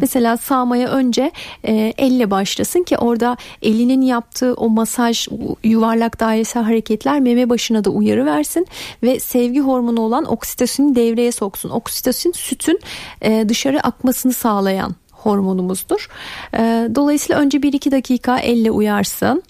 Mesela 0.00 0.36
sağmaya 0.36 0.88
önce 0.88 1.32
e, 1.64 1.94
elle 1.98 2.30
başlasın 2.30 2.82
ki 2.82 2.98
orada 2.98 3.36
elinin 3.62 4.02
yaptığı 4.02 4.54
o 4.54 4.68
masaj 4.68 5.28
yuvarlak 5.64 6.20
dairesel 6.20 6.62
hareketler 6.62 7.20
meme 7.20 7.50
başına 7.50 7.84
da 7.84 7.90
uyarı 7.90 8.26
versin 8.26 8.66
ve 9.02 9.20
sevgi 9.20 9.60
hormonu 9.60 10.00
olan 10.00 10.24
oksitosini 10.24 10.96
devreye 10.96 11.32
soksun. 11.32 11.70
Oksitosin 11.70 12.32
sütün 12.32 12.80
e, 13.22 13.48
dışarı 13.48 13.80
akmasını 13.80 14.32
sağlayan 14.32 14.94
hormonumuzdur. 15.12 16.08
E, 16.54 16.88
dolayısıyla 16.94 17.42
önce 17.42 17.58
1-2 17.58 17.90
dakika 17.90 18.38
elle 18.38 18.70
uyarsın 18.70 19.42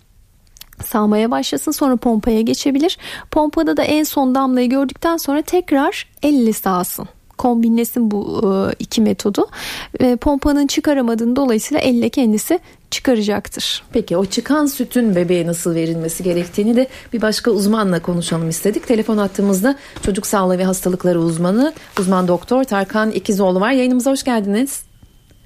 sağmaya 0.85 1.31
başlasın 1.31 1.73
sonra 1.73 1.97
pompaya 1.97 2.41
geçebilir. 2.41 2.99
Pompada 3.31 3.77
da 3.77 3.83
en 3.83 4.05
son 4.05 4.35
damlayı 4.35 4.69
gördükten 4.69 5.17
sonra 5.17 5.43
tekrar 5.43 6.07
elle 6.23 6.53
sağsın 6.53 7.09
kombinlesin 7.39 8.11
bu 8.11 8.41
e, 8.45 8.75
iki 8.79 9.01
metodu. 9.01 9.47
E, 10.01 10.17
pompanın 10.17 10.67
çıkaramadığını 10.67 11.37
dolayısıyla 11.37 11.81
elle 11.81 12.09
kendisi 12.09 12.59
çıkaracaktır. 12.91 13.83
Peki 13.93 14.17
o 14.17 14.27
çıkan 14.27 14.67
sütün 14.67 15.17
bebeğe 15.17 15.47
nasıl 15.47 15.75
verilmesi 15.75 16.23
gerektiğini 16.23 16.77
de 16.77 16.89
bir 17.13 17.23
başka 17.23 17.51
uzmanla 17.51 18.03
konuşalım 18.03 18.49
istedik. 18.49 18.87
Telefon 18.87 19.19
attığımızda 19.19 19.77
çocuk 20.03 20.27
sağlığı 20.27 20.59
ve 20.59 20.65
hastalıkları 20.65 21.21
uzmanı 21.21 21.73
uzman 22.01 22.29
doktor 22.29 22.65
Tarkan 22.65 23.11
İkizoğlu 23.11 23.61
var. 23.61 23.73
Yayınımıza 23.73 24.11
hoş 24.11 24.23
geldiniz. 24.23 24.85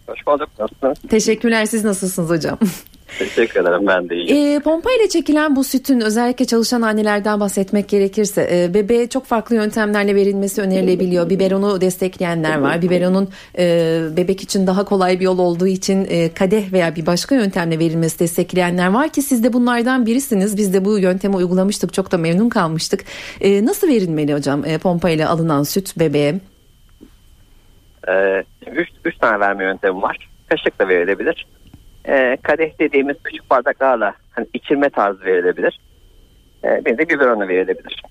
Hoş 0.06 0.26
bulduk. 0.26 0.48
Nasılsınız? 0.58 0.98
Teşekkürler. 1.10 1.66
Siz 1.66 1.84
nasılsınız 1.84 2.30
hocam? 2.30 2.58
Teşekkür 3.18 3.60
ederim 3.60 3.86
ben 3.86 4.08
de 4.08 4.16
iyiyim. 4.16 4.56
E, 4.56 4.60
pompa 4.60 4.90
ile 4.92 5.08
çekilen 5.08 5.56
bu 5.56 5.64
sütün 5.64 6.00
özellikle 6.00 6.44
çalışan 6.44 6.82
annelerden 6.82 7.40
bahsetmek 7.40 7.88
gerekirse 7.88 8.48
e, 8.52 8.74
bebeğe 8.74 9.08
çok 9.08 9.26
farklı 9.26 9.54
yöntemlerle 9.54 10.14
verilmesi 10.14 10.60
önerilebiliyor. 10.62 11.30
Biberonu 11.30 11.80
destekleyenler 11.80 12.58
var. 12.58 12.82
Biberonun 12.82 13.28
e, 13.58 14.00
bebek 14.16 14.42
için 14.42 14.66
daha 14.66 14.84
kolay 14.84 15.20
bir 15.20 15.24
yol 15.24 15.38
olduğu 15.38 15.66
için 15.66 16.06
e, 16.10 16.34
kadeh 16.34 16.72
veya 16.72 16.96
bir 16.96 17.06
başka 17.06 17.34
yöntemle 17.34 17.78
verilmesi 17.78 18.18
destekleyenler 18.18 18.88
var 18.88 19.08
ki 19.08 19.22
siz 19.22 19.44
de 19.44 19.52
bunlardan 19.52 20.06
birisiniz. 20.06 20.56
Biz 20.56 20.74
de 20.74 20.84
bu 20.84 20.98
yöntemi 20.98 21.36
uygulamıştık. 21.36 21.92
Çok 21.92 22.12
da 22.12 22.18
memnun 22.18 22.48
kalmıştık. 22.48 23.04
E, 23.40 23.64
nasıl 23.64 23.88
verilmeli 23.88 24.34
hocam 24.34 24.64
e, 24.64 24.78
pompa 24.78 25.10
ile 25.10 25.26
alınan 25.26 25.62
süt 25.62 25.98
bebeğe? 25.98 26.34
Ee, 28.08 28.44
üç, 28.72 28.88
üç 29.04 29.18
tane 29.18 29.40
verme 29.40 29.64
yöntemi 29.64 30.02
var. 30.02 30.28
Kaşık 30.48 30.78
da 30.78 30.88
verilebilir 30.88 31.46
e, 32.08 32.36
kadeh 32.42 32.78
dediğimiz 32.78 33.16
küçük 33.24 33.50
bardaklarla 33.50 34.14
hani 34.30 34.46
içirme 34.54 34.90
tarzı 34.90 35.24
verilebilir. 35.24 35.80
E, 36.64 36.84
bir 36.84 36.98
de 36.98 37.08
biberonu 37.08 37.48
verilebilir. 37.48 38.02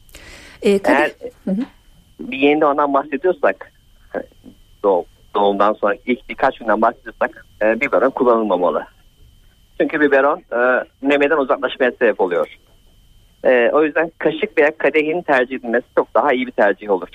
E, 0.62 0.80
kadeh... 0.80 1.00
Eğer 1.00 1.12
hı 1.46 1.52
hı. 1.52 1.66
bir 2.20 2.38
yeni 2.38 2.62
doğandan 2.62 2.94
bahsediyorsak 2.94 3.72
hani 4.10 4.24
doğum, 4.84 5.06
doğumdan 5.36 5.74
sonra 5.74 5.96
ilk 6.06 6.30
birkaç 6.30 6.60
günden 6.60 6.82
bahsediyorsak 6.82 7.46
e, 7.62 7.82
biberon 7.82 8.10
kullanılmamalı. 8.10 8.86
Çünkü 9.82 10.02
biberon 10.02 10.38
e, 10.38 10.84
memeden 11.02 11.38
uzaklaşmaya 11.38 11.92
sebep 11.92 12.22
oluyor. 12.22 12.58
E, 13.44 13.70
o 13.74 13.84
yüzden 13.84 14.12
kaşık 14.18 14.58
veya 14.58 14.78
kadehin 14.78 15.22
tercih 15.22 15.56
edilmesi 15.56 15.86
çok 15.96 16.14
daha 16.16 16.34
iyi 16.34 16.48
bir 16.48 16.52
tercih 16.52 16.90
olur 16.90 17.10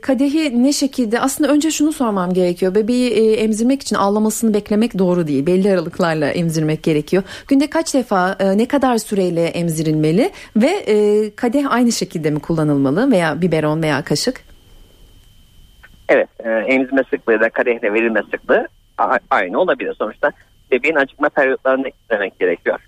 kadehi 0.00 0.62
ne 0.62 0.72
şekilde 0.72 1.20
aslında 1.20 1.52
önce 1.52 1.70
şunu 1.70 1.92
sormam 1.92 2.32
gerekiyor. 2.32 2.74
Bebeği 2.74 3.10
e, 3.10 3.32
emzirmek 3.32 3.82
için 3.82 3.96
ağlamasını 3.96 4.54
beklemek 4.54 4.98
doğru 4.98 5.26
değil. 5.26 5.46
Belli 5.46 5.72
aralıklarla 5.72 6.30
emzirmek 6.30 6.82
gerekiyor. 6.82 7.22
Günde 7.48 7.70
kaç 7.70 7.94
defa 7.94 8.36
e, 8.40 8.58
ne 8.58 8.68
kadar 8.68 8.98
süreyle 8.98 9.44
emzirilmeli 9.44 10.30
ve 10.56 10.66
e, 10.66 11.34
kadeh 11.34 11.72
aynı 11.72 11.92
şekilde 11.92 12.30
mi 12.30 12.40
kullanılmalı 12.40 13.10
veya 13.10 13.42
biberon 13.42 13.82
veya 13.82 14.02
kaşık? 14.02 14.40
Evet 16.08 16.28
e, 16.44 16.50
emzirme 16.50 17.02
sıklığı 17.10 17.40
da 17.40 17.50
kadehle 17.50 17.92
verilme 17.92 18.22
sıklığı 18.30 18.68
aynı 19.30 19.60
olabilir. 19.60 19.94
Sonuçta 19.98 20.32
bebeğin 20.70 20.96
acıkma 20.96 21.28
periyotlarını 21.28 21.88
izlemek 21.88 22.38
gerekiyor. 22.38 22.78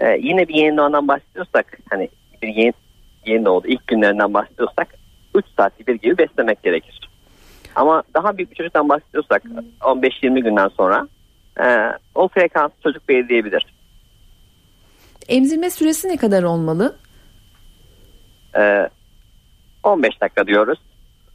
E, 0.00 0.18
yine 0.22 0.48
bir 0.48 0.54
yeni 0.54 0.76
doğandan 0.76 1.08
bahsediyorsak 1.08 1.78
hani 1.90 2.08
bir 2.42 2.48
yeni, 2.48 2.72
yeni 3.26 3.44
doğdu 3.44 3.68
ilk 3.68 3.86
günlerinden 3.86 4.34
bahsediyorsak 4.34 4.99
3 5.40 5.46
saatli 5.56 5.86
bir 5.86 5.94
gibi 5.94 6.18
beslemek 6.18 6.62
gerekir. 6.62 7.00
Ama 7.74 8.02
daha 8.14 8.36
büyük 8.36 8.50
bir 8.50 8.56
çocuktan 8.56 8.88
bahsediyorsak 8.88 9.42
15-20 9.80 10.40
günden 10.40 10.68
sonra 10.68 11.08
e, 11.60 11.92
o 12.14 12.28
frekans 12.28 12.70
çocuk 12.82 13.08
belirleyebilir. 13.08 13.66
Emzirme 15.28 15.70
süresi 15.70 16.08
ne 16.08 16.16
kadar 16.16 16.42
olmalı? 16.42 16.96
E, 18.56 18.88
15 19.82 20.20
dakika 20.20 20.46
diyoruz. 20.46 20.78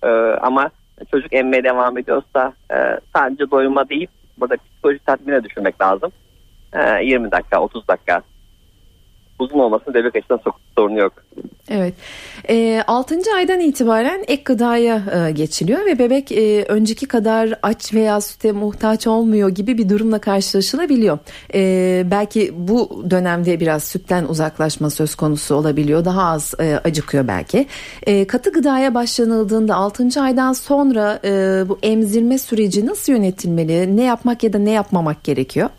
E, 0.04 0.08
ama 0.42 0.70
çocuk 1.12 1.34
emmeye 1.34 1.64
devam 1.64 1.98
ediyorsa 1.98 2.54
e, 2.72 2.76
sadece 3.16 3.52
doyuma 3.52 3.90
değil 3.90 4.08
burada 4.38 4.56
psikolojik 4.58 5.06
tatmine 5.06 5.44
düşünmek 5.44 5.82
lazım. 5.82 6.12
E, 6.74 7.04
20 7.04 7.32
dakika 7.32 7.62
30 7.62 7.88
dakika 7.88 8.22
uzun 9.40 9.60
olmasının 9.60 9.94
bebek 9.94 10.16
açısından 10.16 10.42
çok 10.44 10.60
sorunu 10.78 11.00
yok. 11.00 11.14
Evet. 11.70 11.94
E, 12.50 12.84
6. 12.88 13.16
aydan 13.36 13.60
itibaren 13.60 14.24
ek 14.28 14.42
gıdaya 14.46 15.02
e, 15.28 15.32
geçiliyor 15.32 15.86
ve 15.86 16.00
bebek 16.00 16.32
e, 16.32 16.64
önceki 16.64 17.06
kadar 17.06 17.60
aç 17.64 17.94
veya 17.94 18.22
süte 18.22 18.52
muhtaç 18.52 19.08
olmuyor 19.08 19.50
gibi 19.50 19.78
bir 19.78 19.90
durumla 19.90 20.20
karşılaşılabiliyor. 20.20 21.20
E, 21.54 22.04
belki 22.12 22.54
bu 22.56 23.06
dönemde 23.10 23.60
biraz 23.60 23.84
sütten 23.84 24.26
uzaklaşma 24.26 24.90
söz 24.90 25.16
konusu 25.16 25.56
olabiliyor. 25.56 26.06
Daha 26.06 26.24
az 26.24 26.54
e, 26.60 26.80
acıkıyor 26.84 27.28
belki. 27.28 27.68
E, 28.08 28.28
katı 28.28 28.52
gıdaya 28.52 28.94
başlanıldığında 28.94 29.76
6. 29.76 30.22
aydan 30.22 30.54
sonra 30.54 31.20
e, 31.24 31.30
bu 31.70 31.80
emzirme 31.84 32.38
süreci 32.38 32.86
nasıl 32.86 33.14
yönetilmeli? 33.14 33.98
Ne 33.98 34.04
yapmak 34.04 34.44
ya 34.44 34.54
da 34.54 34.60
ne 34.60 34.72
yapmamak 34.72 35.24
gerekiyor? 35.24 35.70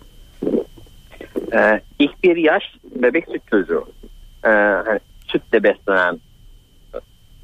Ee, 1.52 1.80
ilk 1.98 2.22
bir 2.22 2.36
yaş 2.36 2.62
bebek 2.84 3.24
süt 3.32 3.42
çocuğu. 3.50 3.88
Ee, 4.44 4.48
hani 4.86 5.00
sütle 5.26 5.62
beslenen 5.62 6.20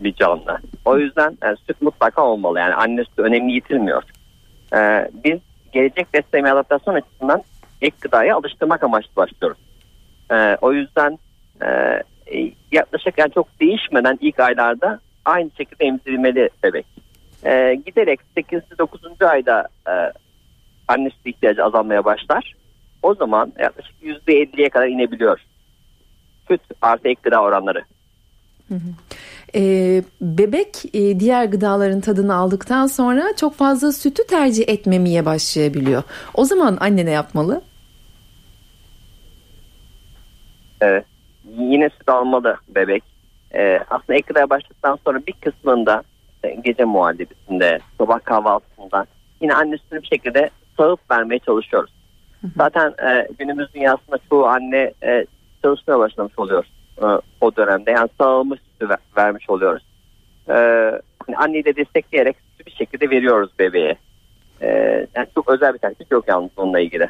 bir 0.00 0.14
canlı. 0.14 0.58
O 0.84 0.98
yüzden 0.98 1.30
e, 1.30 1.56
süt 1.66 1.82
mutlaka 1.82 2.22
olmalı. 2.22 2.58
Yani 2.58 2.74
anne 2.74 3.04
sütü 3.04 3.22
önemli 3.22 3.52
yitilmiyor. 3.52 4.02
Ee, 4.74 5.10
biz 5.24 5.38
gelecek 5.72 6.14
besleme 6.14 6.50
adaptasyon 6.50 6.94
açısından 6.94 7.42
ek 7.82 7.96
gıdaya 8.00 8.36
alıştırmak 8.36 8.82
amaçlı 8.84 9.16
başlıyoruz. 9.16 9.58
Ee, 10.30 10.56
o 10.60 10.72
yüzden 10.72 11.18
e, 11.64 12.02
yaklaşık 12.72 13.18
yani 13.18 13.32
çok 13.32 13.60
değişmeden 13.60 14.18
ilk 14.20 14.40
aylarda 14.40 15.00
aynı 15.24 15.50
şekilde 15.56 15.84
emzirilmeli 15.84 16.50
bebek. 16.62 16.86
Ee, 17.44 17.80
giderek 17.86 18.20
8. 18.34 18.60
9. 18.78 19.00
ayda 19.22 19.68
e, 19.88 19.92
anne 20.88 21.10
sütü 21.10 21.30
ihtiyacı 21.30 21.64
azalmaya 21.64 22.04
başlar. 22.04 22.54
O 23.02 23.14
zaman 23.14 23.52
yaklaşık 23.58 23.94
%50'ye 24.02 24.68
kadar 24.68 24.86
inebiliyor 24.86 25.38
süt 26.48 26.60
artı 26.82 27.08
ek 27.08 27.20
gıda 27.22 27.42
oranları. 27.42 27.82
Hı 28.68 28.74
ee, 29.54 30.02
bebek 30.20 30.84
e, 30.94 31.20
diğer 31.20 31.44
gıdaların 31.44 32.00
tadını 32.00 32.34
aldıktan 32.34 32.86
sonra 32.86 33.24
çok 33.36 33.54
fazla 33.54 33.92
sütü 33.92 34.26
tercih 34.26 34.68
etmemeye 34.68 35.26
başlayabiliyor. 35.26 36.02
O 36.34 36.44
zaman 36.44 36.76
anne 36.80 37.06
ne 37.06 37.10
yapmalı? 37.10 37.62
Evet, 40.80 41.04
yine 41.58 41.90
süt 41.90 42.08
almalı 42.08 42.56
bebek. 42.68 43.02
Ee, 43.54 43.80
aslında 43.90 44.14
ek 44.14 44.24
gıdaya 44.26 44.50
başladıktan 44.50 44.98
sonra 45.04 45.26
bir 45.26 45.32
kısmında 45.32 46.02
e, 46.44 46.54
gece 46.54 46.84
muhallebisinde, 46.84 47.78
sabah 47.98 48.24
kahvaltısında 48.24 49.06
yine 49.40 49.54
anne 49.54 49.76
sütünü 49.78 50.02
bir 50.02 50.06
şekilde 50.06 50.50
sağıp 50.76 51.10
vermeye 51.10 51.38
çalışıyoruz. 51.38 51.90
Zaten 52.56 52.94
e, 53.08 53.28
günümüz 53.38 53.74
dünyasında 53.74 54.18
çoğu 54.30 54.46
anne 54.46 54.92
e, 55.02 55.26
çalışmaya 55.62 55.98
başlamış 55.98 56.38
oluyor 56.38 56.64
e, 57.02 57.06
o 57.40 57.56
dönemde. 57.56 57.90
Yani 57.90 58.08
sağlamış 58.20 58.60
sütü 58.72 58.94
vermiş 59.16 59.50
oluyoruz. 59.50 59.82
E, 60.48 60.54
hani 61.26 61.36
anneyi 61.36 61.64
de 61.64 61.76
destekleyerek 61.76 62.36
sütü 62.50 62.66
bir 62.66 62.76
şekilde 62.76 63.10
veriyoruz 63.10 63.50
bebeğe. 63.58 63.96
E, 64.62 64.68
yani 65.16 65.26
çok 65.34 65.50
özel 65.50 65.74
bir 65.74 65.78
taktik 65.78 66.10
yok 66.10 66.24
yalnız 66.28 66.50
onunla 66.56 66.80
ilgili. 66.80 67.08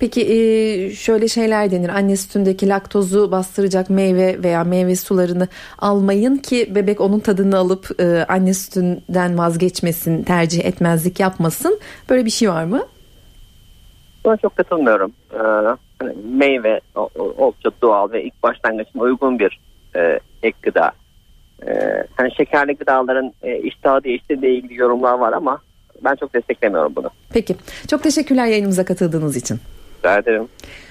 Peki 0.00 0.20
e, 0.22 0.90
şöyle 0.90 1.28
şeyler 1.28 1.70
denir. 1.70 1.88
Anne 1.88 2.16
sütündeki 2.16 2.68
laktozu 2.68 3.30
bastıracak 3.30 3.90
meyve 3.90 4.42
veya 4.42 4.64
meyve 4.64 4.96
sularını 4.96 5.48
almayın 5.78 6.36
ki 6.36 6.74
bebek 6.74 7.00
onun 7.00 7.20
tadını 7.20 7.56
alıp 7.56 8.00
e, 8.00 8.24
anne 8.28 8.54
sütünden 8.54 9.38
vazgeçmesin, 9.38 10.22
tercih 10.22 10.64
etmezlik 10.64 11.20
yapmasın. 11.20 11.80
Böyle 12.10 12.24
bir 12.24 12.30
şey 12.30 12.50
var 12.50 12.64
mı? 12.64 12.82
Buna 14.24 14.36
çok 14.36 14.56
katılmıyorum. 14.56 15.12
Ee, 15.34 15.38
hani 15.98 16.14
meyve 16.24 16.80
oldukça 17.18 17.70
doğal 17.82 18.12
ve 18.12 18.24
ilk 18.24 18.42
başlangıçın 18.42 18.98
uygun 18.98 19.38
bir 19.38 19.60
e, 19.96 20.20
ek 20.42 20.58
gıda. 20.62 20.92
E, 21.66 22.04
hani 22.16 22.34
şekerli 22.34 22.76
gıdaların 22.76 23.32
e, 23.42 23.58
iştahı 23.58 24.04
değiştirdiği 24.04 24.58
ilgili 24.58 24.80
yorumlar 24.80 25.18
var 25.18 25.32
ama 25.32 25.60
ben 26.04 26.14
çok 26.14 26.34
desteklemiyorum 26.34 26.92
bunu. 26.96 27.10
Peki. 27.32 27.56
Çok 27.90 28.02
teşekkürler 28.02 28.46
yayınımıza 28.46 28.84
katıldığınız 28.84 29.36
için. 29.36 29.60
Rica 29.98 30.18
ederim. 30.18 30.48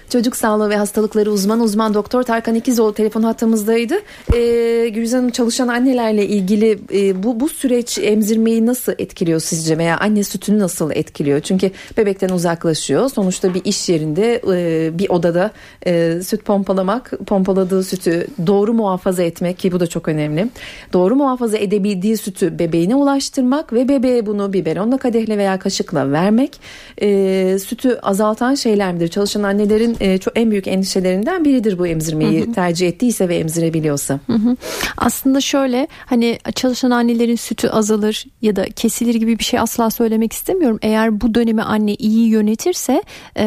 Çocuk 0.10 0.36
sağlığı 0.36 0.70
ve 0.70 0.78
hastalıkları 0.78 1.32
uzman 1.32 1.60
uzman 1.60 1.94
doktor 1.94 2.24
Tarkan 2.24 2.56
İkizoğlu 2.56 2.94
telefon 2.94 3.24
hattımızdaydı. 3.24 3.96
Ee, 4.34 4.78
Hanım 5.12 5.30
çalışan 5.30 5.68
annelerle 5.68 6.28
ilgili 6.28 6.80
e, 6.94 7.24
bu 7.24 7.40
bu 7.40 7.50
süreç 7.50 7.98
emzirmeyi 7.98 8.66
nasıl 8.66 8.94
etkiliyor 8.98 9.40
sizce 9.40 9.78
veya 9.78 9.98
anne 9.98 10.24
sütünü 10.24 10.60
nasıl 10.60 10.92
etkiliyor? 10.92 11.40
Çünkü 11.42 11.72
bebekten 11.98 12.30
uzaklaşıyor. 12.30 13.10
Sonuçta 13.10 13.54
bir 13.54 13.66
iş 13.66 13.90
yerinde 13.90 14.42
e, 14.52 14.98
bir 15.00 15.10
odada 15.10 15.52
e, 15.86 16.22
süt 16.24 16.46
pompalamak, 16.46 17.14
pompaladığı 17.28 17.84
sütü 17.84 18.28
doğru 18.48 18.74
muhafaza 18.74 19.24
etmek 19.24 19.60
ki 19.60 19.72
bu 19.72 19.80
da 19.80 19.88
çok 19.88 20.08
önemli. 20.08 20.48
Doğru 20.94 21.16
muhafaza 21.16 21.58
edebildiği 21.58 22.18
sütü 22.18 22.60
bebeğine 22.60 22.96
ulaştırmak 22.96 23.74
ve 23.74 23.90
bebeğe 23.90 24.26
bunu 24.26 24.54
biberonla 24.54 24.98
kadehle 24.98 25.38
veya 25.38 25.60
kaşıkla 25.60 26.12
vermek 26.12 26.60
e, 27.02 27.60
sütü 27.60 28.00
azaltan 28.02 28.56
şeyler 28.56 28.94
midir? 28.94 29.08
Çalışan 29.08 29.44
annelerin 29.44 29.97
e, 30.00 30.18
çok 30.18 30.40
en 30.40 30.52
büyük 30.52 30.68
endişelerinden 30.68 31.46
biridir 31.46 31.80
bu 31.80 31.88
emzirmeyi 31.88 32.42
hı 32.42 32.50
hı. 32.50 32.54
tercih 32.54 32.88
ettiyse 32.88 33.30
ve 33.30 33.38
emzirebiliyorsa. 33.38 34.20
Hı 34.28 34.34
hı. 34.34 34.56
Aslında 34.98 35.42
şöyle 35.42 35.88
hani 36.06 36.40
çalışan 36.56 36.92
annelerin 36.92 37.36
sütü 37.36 37.68
azalır 37.68 38.26
ya 38.42 38.56
da 38.56 38.66
kesilir 38.66 39.16
gibi 39.16 39.40
bir 39.40 39.44
şey 39.44 39.60
asla 39.60 39.90
söylemek 39.90 40.34
istemiyorum. 40.34 40.80
Eğer 40.82 41.22
bu 41.22 41.34
dönemi 41.34 41.64
anne 41.64 41.96
iyi 41.96 42.28
yönetirse 42.28 43.04
e, 43.38 43.44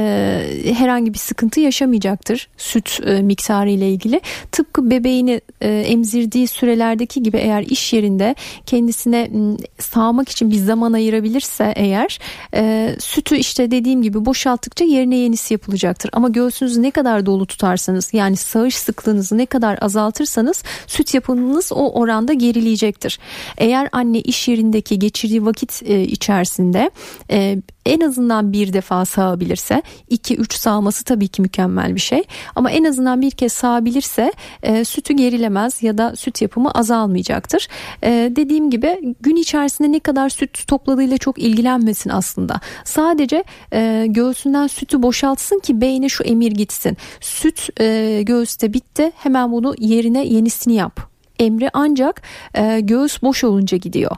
herhangi 0.74 1.14
bir 1.14 1.18
sıkıntı 1.18 1.60
yaşamayacaktır 1.60 2.48
süt 2.56 3.00
e, 3.06 3.22
miktarı 3.22 3.70
ile 3.70 3.90
ilgili. 3.90 4.20
Tıpkı 4.52 4.90
bebeğini 4.90 5.40
e, 5.60 5.68
emzirdiği 5.68 6.46
sürelerdeki 6.46 7.22
gibi 7.22 7.36
eğer 7.36 7.62
iş 7.62 7.92
yerinde 7.92 8.34
kendisine 8.66 9.30
sağmak 9.78 10.28
için 10.28 10.50
bir 10.50 10.56
zaman 10.56 10.92
ayırabilirse 10.92 11.72
eğer 11.76 12.18
e, 12.54 12.94
sütü 12.98 13.36
işte 13.36 13.70
dediğim 13.70 14.02
gibi 14.02 14.24
boşalttıkça 14.24 14.84
yerine 14.84 15.16
yenisi 15.16 15.54
yapılacaktır. 15.54 16.10
Ama 16.12 16.28
göğsünüzü 16.40 16.82
ne 16.82 16.90
kadar 16.90 17.26
dolu 17.26 17.46
tutarsanız 17.46 18.14
yani 18.14 18.36
sağış 18.36 18.76
sıklığınızı 18.76 19.38
ne 19.38 19.46
kadar 19.46 19.78
azaltırsanız 19.80 20.62
süt 20.86 21.14
yapımınız 21.14 21.72
o 21.72 21.92
oranda 21.92 22.32
gerileyecektir. 22.32 23.18
Eğer 23.58 23.88
anne 23.92 24.20
iş 24.20 24.48
yerindeki 24.48 24.98
geçirdiği 24.98 25.44
vakit 25.44 25.82
e, 25.84 26.02
içerisinde 26.02 26.90
e, 27.30 27.58
en 27.86 28.00
azından 28.00 28.52
bir 28.52 28.72
defa 28.72 29.04
sağabilirse 29.04 29.82
2-3 30.10 30.58
sağması 30.58 31.04
tabii 31.04 31.28
ki 31.28 31.42
mükemmel 31.42 31.94
bir 31.94 32.00
şey 32.00 32.22
ama 32.54 32.70
en 32.70 32.84
azından 32.84 33.22
bir 33.22 33.30
kez 33.30 33.52
sağabilirse 33.52 34.32
e, 34.62 34.84
sütü 34.84 35.14
gerilemez 35.14 35.82
ya 35.82 35.98
da 35.98 36.16
süt 36.16 36.42
yapımı 36.42 36.70
azalmayacaktır. 36.70 37.68
E, 38.02 38.32
dediğim 38.36 38.70
gibi 38.70 39.14
gün 39.20 39.36
içerisinde 39.36 39.92
ne 39.92 40.00
kadar 40.00 40.28
süt 40.28 40.66
topladığıyla 40.66 41.18
çok 41.18 41.38
ilgilenmesin 41.38 42.10
aslında. 42.10 42.60
Sadece 42.84 43.44
e, 43.72 44.06
göğsünden 44.08 44.66
sütü 44.66 45.02
boşaltsın 45.02 45.58
ki 45.58 45.80
beyne 45.80 46.08
şu 46.08 46.24
emir 46.24 46.52
gitsin. 46.52 46.96
Süt 47.20 47.80
e, 47.80 48.22
göğüste 48.22 48.72
bitti 48.72 49.12
hemen 49.16 49.52
bunu 49.52 49.74
yerine 49.78 50.26
yenisini 50.26 50.74
yap 50.74 51.09
emri 51.40 51.70
ancak 51.72 52.22
e, 52.54 52.80
göğüs 52.80 53.22
boş 53.22 53.44
olunca 53.44 53.76
gidiyor. 53.76 54.16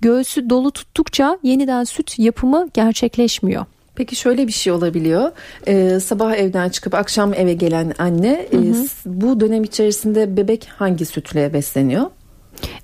Göğsü 0.00 0.50
dolu 0.50 0.70
tuttukça 0.70 1.38
yeniden 1.42 1.84
süt 1.84 2.18
yapımı 2.18 2.68
gerçekleşmiyor. 2.74 3.64
Peki 3.94 4.16
şöyle 4.16 4.46
bir 4.46 4.52
şey 4.52 4.72
olabiliyor. 4.72 5.30
Ee, 5.66 6.00
sabah 6.00 6.34
evden 6.34 6.68
çıkıp 6.68 6.94
akşam 6.94 7.34
eve 7.34 7.52
gelen 7.52 7.94
anne 7.98 8.46
hı 8.50 8.56
hı. 8.56 8.62
E, 8.62 8.86
bu 9.04 9.40
dönem 9.40 9.64
içerisinde 9.64 10.36
bebek 10.36 10.68
hangi 10.76 11.06
sütle 11.06 11.52
besleniyor? 11.52 12.06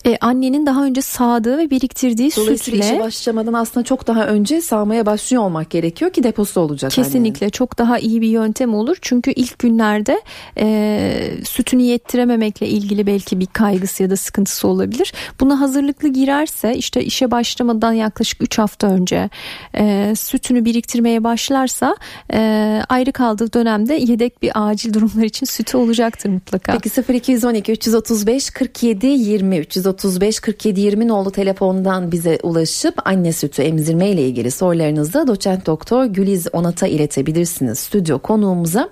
E, 0.07 0.19
annenin 0.21 0.67
daha 0.67 0.85
önce 0.85 1.03
sağdığı 1.03 1.59
ve 1.59 1.71
biriktirdiği 1.71 2.31
Dolayısıyla 2.37 2.83
sütle. 2.83 2.95
işe 2.95 3.05
başlamadan 3.05 3.53
aslında 3.53 3.85
çok 3.85 4.07
daha 4.07 4.27
önce 4.27 4.61
sağmaya 4.61 5.07
başlıyor 5.07 5.43
olmak 5.43 5.71
gerekiyor 5.71 6.13
ki 6.13 6.23
deposu 6.23 6.61
olacak. 6.61 6.91
Kesinlikle 6.91 7.45
annenin. 7.45 7.51
çok 7.51 7.79
daha 7.79 7.99
iyi 7.99 8.21
bir 8.21 8.29
yöntem 8.29 8.75
olur. 8.75 8.97
Çünkü 9.01 9.33
ilk 9.33 9.59
günlerde 9.59 10.23
e, 10.59 11.31
sütünü 11.45 11.83
yettirememekle 11.83 12.69
ilgili 12.69 13.07
belki 13.07 13.41
bir 13.41 13.47
kaygısı 13.47 14.03
ya 14.03 14.11
da 14.11 14.17
sıkıntısı 14.17 14.69
olabilir. 14.69 15.13
Buna 15.41 15.61
hazırlıklı 15.61 16.09
girerse 16.09 16.75
işte 16.77 17.05
işe 17.05 17.31
başlamadan 17.31 17.93
yaklaşık 17.93 18.43
3 18.43 18.59
hafta 18.59 18.87
önce 18.87 19.31
e, 19.75 20.13
sütünü 20.17 20.65
biriktirmeye 20.65 21.25
başlarsa 21.25 21.97
e, 22.33 22.83
ayrı 22.89 23.13
kaldığı 23.13 23.53
dönemde 23.53 23.95
yedek 23.95 24.43
bir 24.43 24.51
acil 24.55 24.95
durumlar 24.95 25.25
için 25.25 25.47
sütü 25.47 25.77
olacaktır 25.77 26.28
mutlaka. 26.28 26.73
Peki 26.73 27.13
0212 27.13 27.73
335 27.73 28.50
47 28.50 29.07
20 29.07 29.57
335 29.60 30.40
47 30.40 30.80
20 30.80 31.08
nolu 31.08 31.30
telefondan 31.30 32.12
bize 32.12 32.38
ulaşıp 32.42 32.94
anne 33.04 33.32
sütü 33.32 33.62
emzirme 33.62 34.08
ile 34.08 34.23
ilgili 34.23 34.50
sorularınızı 34.50 35.26
doçent 35.26 35.66
doktor 35.66 36.04
Güliz 36.04 36.47
Onat'a 36.52 36.86
iletebilirsiniz 36.86 37.78
stüdyo 37.78 38.18
konuğumuza. 38.18 38.88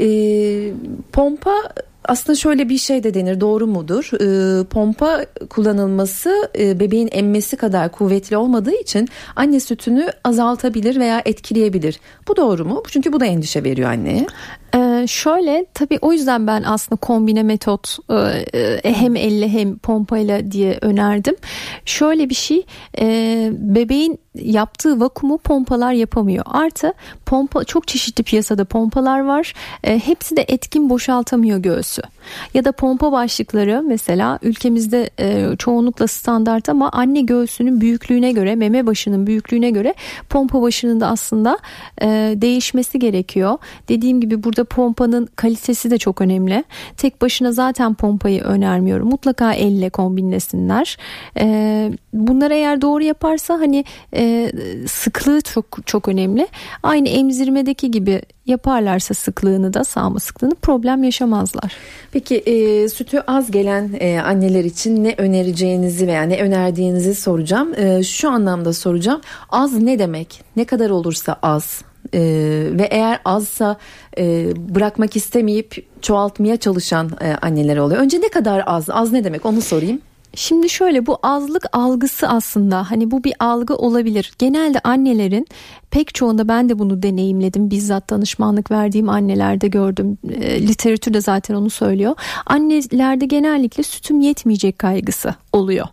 E, 0.00 0.06
pompa 1.12 1.54
aslında 2.04 2.36
şöyle 2.36 2.68
bir 2.68 2.78
şey 2.78 3.02
de 3.02 3.14
denir 3.14 3.40
doğru 3.40 3.66
mudur? 3.66 4.10
E, 4.20 4.64
pompa 4.64 5.26
kullanılması 5.50 6.48
e, 6.58 6.80
bebeğin 6.80 7.08
emmesi 7.12 7.56
kadar 7.56 7.92
kuvvetli 7.92 8.36
olmadığı 8.36 8.74
için 8.74 9.08
anne 9.36 9.60
sütünü 9.60 10.08
azaltabilir 10.24 11.00
veya 11.00 11.22
etkileyebilir. 11.24 12.00
Bu 12.28 12.36
doğru 12.36 12.64
mu? 12.64 12.82
Çünkü 12.88 13.12
bu 13.12 13.20
da 13.20 13.26
endişe 13.26 13.64
veriyor 13.64 13.90
anneye. 13.90 14.26
Ee, 15.04 15.06
şöyle 15.06 15.66
tabii 15.74 15.98
o 16.02 16.12
yüzden 16.12 16.46
ben 16.46 16.62
aslında 16.62 16.96
kombine 17.00 17.42
metot 17.42 17.98
e, 18.10 18.14
e, 18.84 18.94
hem 18.94 19.16
elle 19.16 19.48
hem 19.48 19.78
pompayla 19.78 20.50
diye 20.50 20.78
önerdim. 20.80 21.36
Şöyle 21.84 22.30
bir 22.30 22.34
şey 22.34 22.66
e, 22.98 23.50
bebeğin 23.52 24.18
yaptığı 24.34 25.00
vakumu 25.00 25.38
pompalar 25.38 25.92
yapamıyor. 25.92 26.44
Artı 26.48 26.92
pompa 27.26 27.64
çok 27.64 27.88
çeşitli 27.88 28.24
piyasada 28.24 28.64
pompalar 28.64 29.20
var. 29.20 29.54
E, 29.84 29.98
hepsi 29.98 30.36
de 30.36 30.44
etkin 30.48 30.90
boşaltamıyor 30.90 31.58
göğsü. 31.58 32.02
Ya 32.54 32.64
da 32.64 32.72
pompa 32.72 33.12
başlıkları 33.12 33.82
mesela 33.82 34.38
ülkemizde 34.42 35.10
e, 35.18 35.56
çoğunlukla 35.56 36.06
standart 36.06 36.68
ama 36.68 36.90
anne 36.90 37.20
göğsünün 37.20 37.80
büyüklüğüne 37.80 38.32
göre 38.32 38.54
meme 38.54 38.86
başının 38.86 39.26
büyüklüğüne 39.26 39.70
göre 39.70 39.94
pompa 40.30 40.62
başının 40.62 41.00
da 41.00 41.06
aslında 41.06 41.58
e, 42.02 42.06
değişmesi 42.36 42.98
gerekiyor. 42.98 43.58
Dediğim 43.88 44.20
gibi 44.20 44.44
burada 44.44 44.64
pompanın 44.64 45.28
kalitesi 45.36 45.90
de 45.90 45.98
çok 45.98 46.20
önemli. 46.20 46.64
Tek 46.96 47.22
başına 47.22 47.52
zaten 47.52 47.94
pompayı 47.94 48.42
önermiyorum. 48.42 49.08
Mutlaka 49.08 49.52
elle 49.52 49.90
kombinlesinler. 49.90 50.96
E, 51.38 51.90
bunları 52.12 52.54
eğer 52.54 52.80
doğru 52.80 53.04
yaparsa 53.04 53.54
hani 53.54 53.84
e, 54.24 54.88
sıklığı 54.88 55.40
çok 55.40 55.86
çok 55.86 56.08
önemli. 56.08 56.48
Aynı 56.82 57.08
emzirmedeki 57.08 57.90
gibi 57.90 58.22
yaparlarsa 58.46 59.14
sıklığını 59.14 59.74
da 59.74 59.84
sağma 59.84 60.20
sıklığını 60.20 60.54
problem 60.54 61.04
yaşamazlar. 61.04 61.72
Peki 62.12 62.36
e, 62.36 62.88
sütü 62.88 63.22
az 63.26 63.50
gelen 63.50 63.90
e, 64.00 64.20
anneler 64.20 64.64
için 64.64 65.04
ne 65.04 65.14
önereceğinizi 65.18 66.06
veya 66.06 66.22
ne 66.22 66.42
önerdiğinizi 66.42 67.14
soracağım. 67.14 67.74
E, 67.76 68.02
şu 68.02 68.30
anlamda 68.30 68.72
soracağım. 68.72 69.20
Az 69.48 69.82
ne 69.82 69.98
demek? 69.98 70.42
Ne 70.56 70.64
kadar 70.64 70.90
olursa 70.90 71.36
az? 71.42 71.82
Ee, 72.14 72.20
ve 72.72 72.88
eğer 72.90 73.20
azsa 73.24 73.76
e, 74.18 74.52
bırakmak 74.74 75.16
istemeyip 75.16 75.86
çoğaltmaya 76.02 76.56
çalışan 76.56 77.10
e, 77.20 77.34
anneler 77.46 77.76
oluyor. 77.76 78.00
Önce 78.00 78.20
ne 78.20 78.28
kadar 78.28 78.62
az? 78.66 78.90
Az 78.90 79.12
ne 79.12 79.24
demek? 79.24 79.46
Onu 79.46 79.62
sorayım. 79.62 80.00
Şimdi 80.36 80.68
şöyle 80.68 81.06
bu 81.06 81.18
azlık 81.22 81.66
algısı 81.72 82.28
aslında 82.28 82.90
hani 82.90 83.10
bu 83.10 83.24
bir 83.24 83.34
algı 83.38 83.76
olabilir. 83.76 84.32
Genelde 84.38 84.80
annelerin 84.84 85.46
pek 85.90 86.14
çoğunda 86.14 86.48
ben 86.48 86.68
de 86.68 86.78
bunu 86.78 87.02
deneyimledim. 87.02 87.70
Bizzat 87.70 88.10
danışmanlık 88.10 88.70
verdiğim 88.70 89.08
annelerde 89.08 89.68
gördüm. 89.68 90.18
E, 90.30 90.66
literatür 90.66 91.14
de 91.14 91.20
zaten 91.20 91.54
onu 91.54 91.70
söylüyor. 91.70 92.14
Annelerde 92.46 93.26
genellikle 93.26 93.82
sütüm 93.82 94.20
yetmeyecek 94.20 94.78
kaygısı 94.78 95.34
oluyor. 95.52 95.86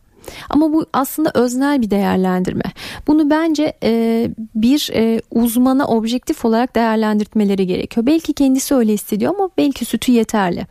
Ama 0.49 0.73
bu 0.73 0.85
aslında 0.93 1.31
öznel 1.33 1.81
bir 1.81 1.89
değerlendirme. 1.89 2.63
Bunu 3.07 3.29
bence 3.29 3.73
e, 3.83 4.29
bir 4.55 4.89
e, 4.93 5.21
uzmana 5.31 5.87
objektif 5.87 6.45
olarak 6.45 6.75
değerlendirmeleri 6.75 7.67
gerekiyor. 7.67 8.05
Belki 8.05 8.33
kendisi 8.33 8.75
öyle 8.75 8.93
hissediyor 8.93 9.35
ama 9.35 9.49
belki 9.57 9.85
sütü 9.85 10.11
yeterli. 10.11 10.67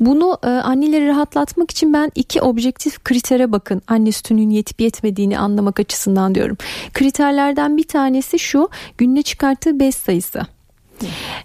Bunu 0.00 0.38
e, 0.42 0.46
anneleri 0.46 1.08
rahatlatmak 1.08 1.70
için 1.70 1.92
ben 1.92 2.12
iki 2.14 2.42
objektif 2.42 3.04
kritere 3.04 3.52
bakın. 3.52 3.82
Anne 3.86 4.12
sütünün 4.12 4.50
yetip 4.50 4.80
yetmediğini 4.80 5.38
anlamak 5.38 5.80
açısından 5.80 6.34
diyorum. 6.34 6.56
Kriterlerden 6.92 7.76
bir 7.76 7.88
tanesi 7.88 8.38
şu 8.38 8.68
günde 8.98 9.22
çıkarttığı 9.22 9.80
bez 9.80 9.94
sayısı. 9.94 10.59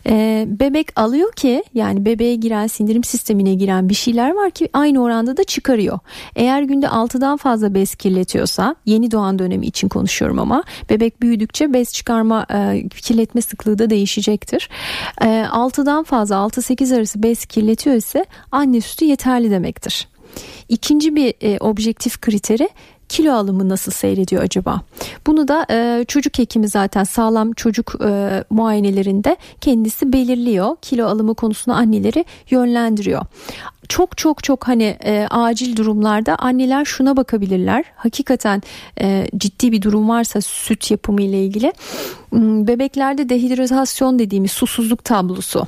Ee, 0.10 0.46
bebek 0.48 1.00
alıyor 1.00 1.32
ki 1.32 1.64
yani 1.74 2.06
bebeğe 2.06 2.36
giren 2.36 2.68
sindirim 2.68 3.04
sistemine 3.04 3.54
giren 3.54 3.90
bir 3.90 3.94
şeyler 3.94 4.32
var 4.32 4.52
ki 4.52 4.70
aynı 4.74 5.04
oranda 5.04 5.38
da 5.38 5.44
çıkarıyor. 5.44 6.00
Eğer 6.36 6.62
günde 6.62 6.86
6'dan 6.86 7.38
fazla 7.38 7.74
bez 7.74 7.96
kirletiyorsa 7.96 8.76
yeni 8.86 9.12
doğan 9.12 9.40
dönemi 9.40 9.66
için 9.66 9.90
konuşuyorum 9.90 10.40
ama 10.40 10.64
bebek 10.90 11.22
büyüdükçe 11.22 11.74
bez 11.74 11.94
çıkarma 11.94 12.46
e, 12.54 12.88
kirletme 12.88 13.42
sıklığı 13.42 13.80
da 13.80 13.90
değişecektir. 13.90 14.70
E, 15.22 15.26
6'dan 15.26 16.04
fazla 16.04 16.36
6-8 16.36 16.96
arası 16.98 17.24
bez 17.24 17.46
kirletiyor 17.46 17.96
ise 17.96 18.26
anne 18.52 18.82
sütü 18.82 19.06
yeterli 19.06 19.52
demektir. 19.52 20.08
İkinci 20.70 21.16
bir 21.16 21.34
e, 21.42 21.58
objektif 21.60 22.22
kriteri 22.22 22.70
kilo 23.10 23.34
alımı 23.34 23.70
nasıl 23.70 23.92
seyrediyor 23.92 24.44
acaba? 24.44 24.82
Bunu 25.28 25.48
da 25.48 25.66
e, 25.72 26.06
çocuk 26.08 26.40
hekimi 26.40 26.68
zaten 26.68 27.04
sağlam 27.04 27.54
çocuk 27.54 27.96
e, 28.06 28.44
muayenelerinde 28.50 29.38
kendisi 29.62 30.14
belirliyor. 30.14 30.76
Kilo 30.82 31.06
alımı 31.08 31.36
konusunda 31.36 31.78
anneleri 31.78 32.26
yönlendiriyor 32.50 33.22
çok 33.90 34.18
çok 34.18 34.44
çok 34.44 34.68
hani 34.68 34.98
e, 35.04 35.28
acil 35.30 35.76
durumlarda 35.76 36.36
anneler 36.36 36.86
şuna 36.86 37.18
bakabilirler. 37.18 37.86
Hakikaten 37.96 38.62
e, 39.02 39.28
ciddi 39.38 39.72
bir 39.72 39.82
durum 39.82 40.10
varsa 40.10 40.42
süt 40.42 40.92
yapımı 40.92 41.22
ile 41.22 41.46
ilgili 41.46 41.74
hmm, 42.30 42.68
bebeklerde 42.68 43.30
dehidratasyon 43.30 44.20
dediğimiz 44.20 44.52
susuzluk 44.52 45.04
tablosu 45.04 45.68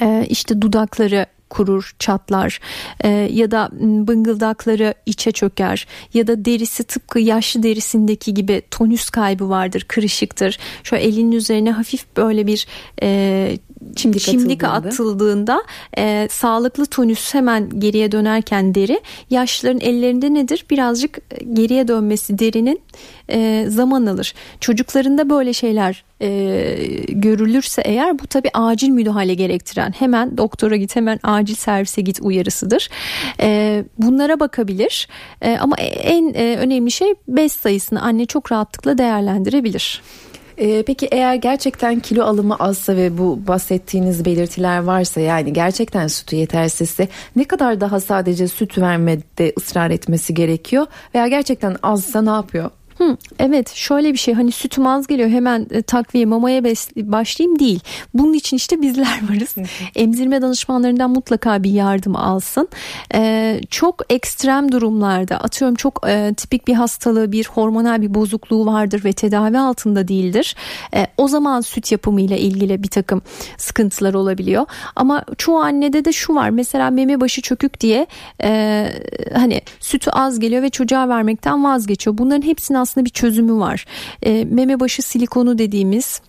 e, 0.00 0.26
işte 0.28 0.62
dudakları 0.62 1.26
kurur, 1.52 1.94
çatlar 1.98 2.60
e, 3.04 3.08
ya 3.08 3.50
da 3.50 3.68
bıngıldakları 4.08 4.94
içe 5.06 5.32
çöker 5.32 5.86
ya 6.14 6.26
da 6.26 6.44
derisi 6.44 6.84
tıpkı 6.84 7.20
yaşlı 7.20 7.62
derisindeki 7.62 8.34
gibi 8.34 8.62
tonüs 8.70 9.10
kaybı 9.10 9.48
vardır, 9.48 9.84
kırışıktır. 9.88 10.58
Şu 10.82 10.96
elinin 10.96 11.32
üzerine 11.32 11.70
hafif 11.70 12.16
böyle 12.16 12.46
bir 12.46 12.66
e, 13.02 13.58
çimdik, 13.96 14.20
çimdik 14.20 14.64
atıldığında, 14.64 14.88
atıldığında 14.88 15.62
e, 15.98 16.28
sağlıklı 16.30 16.86
tonüs 16.86 17.34
hemen 17.34 17.80
geriye 17.80 18.12
dönerken 18.12 18.74
deri 18.74 19.00
yaşlıların 19.30 19.80
ellerinde 19.80 20.34
nedir? 20.34 20.66
Birazcık 20.70 21.18
geriye 21.52 21.88
dönmesi 21.88 22.38
derinin 22.38 22.80
e, 23.28 23.66
zaman 23.68 24.06
alır. 24.06 24.34
Çocuklarında 24.60 25.30
böyle 25.30 25.52
şeyler 25.52 26.04
e, 26.22 26.76
görülürse 27.08 27.82
eğer 27.84 28.18
bu 28.18 28.26
tabi 28.26 28.48
acil 28.54 28.88
müdahale 28.88 29.34
gerektiren 29.34 29.94
hemen 29.98 30.36
doktora 30.36 30.76
git 30.76 30.96
hemen 30.96 31.20
acil 31.22 31.54
servise 31.54 32.02
git 32.02 32.18
uyarısıdır. 32.22 32.88
E, 33.40 33.84
bunlara 33.98 34.40
bakabilir 34.40 35.08
e, 35.42 35.56
ama 35.56 35.76
en 36.02 36.34
e, 36.34 36.56
önemli 36.56 36.90
şey 36.90 37.14
bez 37.28 37.52
sayısını 37.52 38.02
anne 38.02 38.26
çok 38.26 38.52
rahatlıkla 38.52 38.98
değerlendirebilir. 38.98 40.02
Ee, 40.62 40.82
peki 40.86 41.06
eğer 41.06 41.34
gerçekten 41.34 42.00
kilo 42.00 42.24
alımı 42.24 42.56
azsa 42.56 42.96
ve 42.96 43.18
bu 43.18 43.46
bahsettiğiniz 43.46 44.24
belirtiler 44.24 44.78
varsa 44.78 45.20
yani 45.20 45.52
gerçekten 45.52 46.06
sütü 46.06 46.36
yetersizse 46.36 47.08
ne 47.36 47.44
kadar 47.44 47.80
daha 47.80 48.00
sadece 48.00 48.48
süt 48.48 48.78
vermede 48.78 49.52
ısrar 49.58 49.90
etmesi 49.90 50.34
gerekiyor 50.34 50.86
veya 51.14 51.28
gerçekten 51.28 51.76
azsa 51.82 52.22
ne 52.22 52.30
yapıyor? 52.30 52.70
Hı, 52.98 53.16
evet 53.38 53.72
şöyle 53.74 54.12
bir 54.12 54.18
şey 54.18 54.34
hani 54.34 54.52
sütüm 54.52 54.86
az 54.86 55.06
geliyor 55.06 55.28
hemen 55.28 55.66
e, 55.70 55.82
takviye 55.82 56.26
mamaya 56.26 56.64
başlayayım 56.96 57.58
değil. 57.58 57.80
Bunun 58.14 58.32
için 58.32 58.56
işte 58.56 58.82
bizler 58.82 59.20
varız. 59.30 59.54
Emzirme 59.94 60.42
danışmanlarından 60.42 61.10
mutlaka 61.10 61.62
bir 61.62 61.70
yardım 61.70 62.16
alsın. 62.16 62.68
Ee, 63.14 63.60
çok 63.70 64.00
ekstrem 64.10 64.72
durumlarda 64.72 65.36
atıyorum 65.36 65.74
çok 65.74 66.00
e, 66.08 66.34
tipik 66.36 66.68
bir 66.68 66.74
hastalığı 66.74 67.32
bir 67.32 67.48
hormonal 67.48 68.02
bir 68.02 68.14
bozukluğu 68.14 68.66
vardır 68.66 69.04
ve 69.04 69.12
tedavi 69.12 69.58
altında 69.58 70.08
değildir. 70.08 70.56
E, 70.94 71.06
o 71.16 71.28
zaman 71.28 71.60
süt 71.60 71.92
yapımıyla 71.92 72.36
ilgili 72.36 72.82
bir 72.82 72.88
takım 72.88 73.22
sıkıntılar 73.56 74.14
olabiliyor. 74.14 74.66
Ama 74.96 75.24
çoğu 75.38 75.58
annede 75.58 76.04
de 76.04 76.12
şu 76.12 76.34
var 76.34 76.50
mesela 76.50 76.90
meme 76.90 77.20
başı 77.20 77.42
çökük 77.42 77.80
diye 77.80 78.06
e, 78.42 78.88
hani 79.34 79.60
sütü 79.80 80.10
az 80.10 80.38
geliyor 80.38 80.62
ve 80.62 80.70
çocuğa 80.70 81.08
vermekten 81.08 81.64
vazgeçiyor. 81.64 82.18
Bunların 82.18 82.42
hepsini 82.42 82.78
aslında 82.82 83.04
bir 83.04 83.10
çözümü 83.10 83.54
var. 83.54 83.86
E, 84.22 84.44
meme 84.44 84.80
başı 84.80 85.02
silikonu 85.02 85.58
dediğimiz 85.58 86.20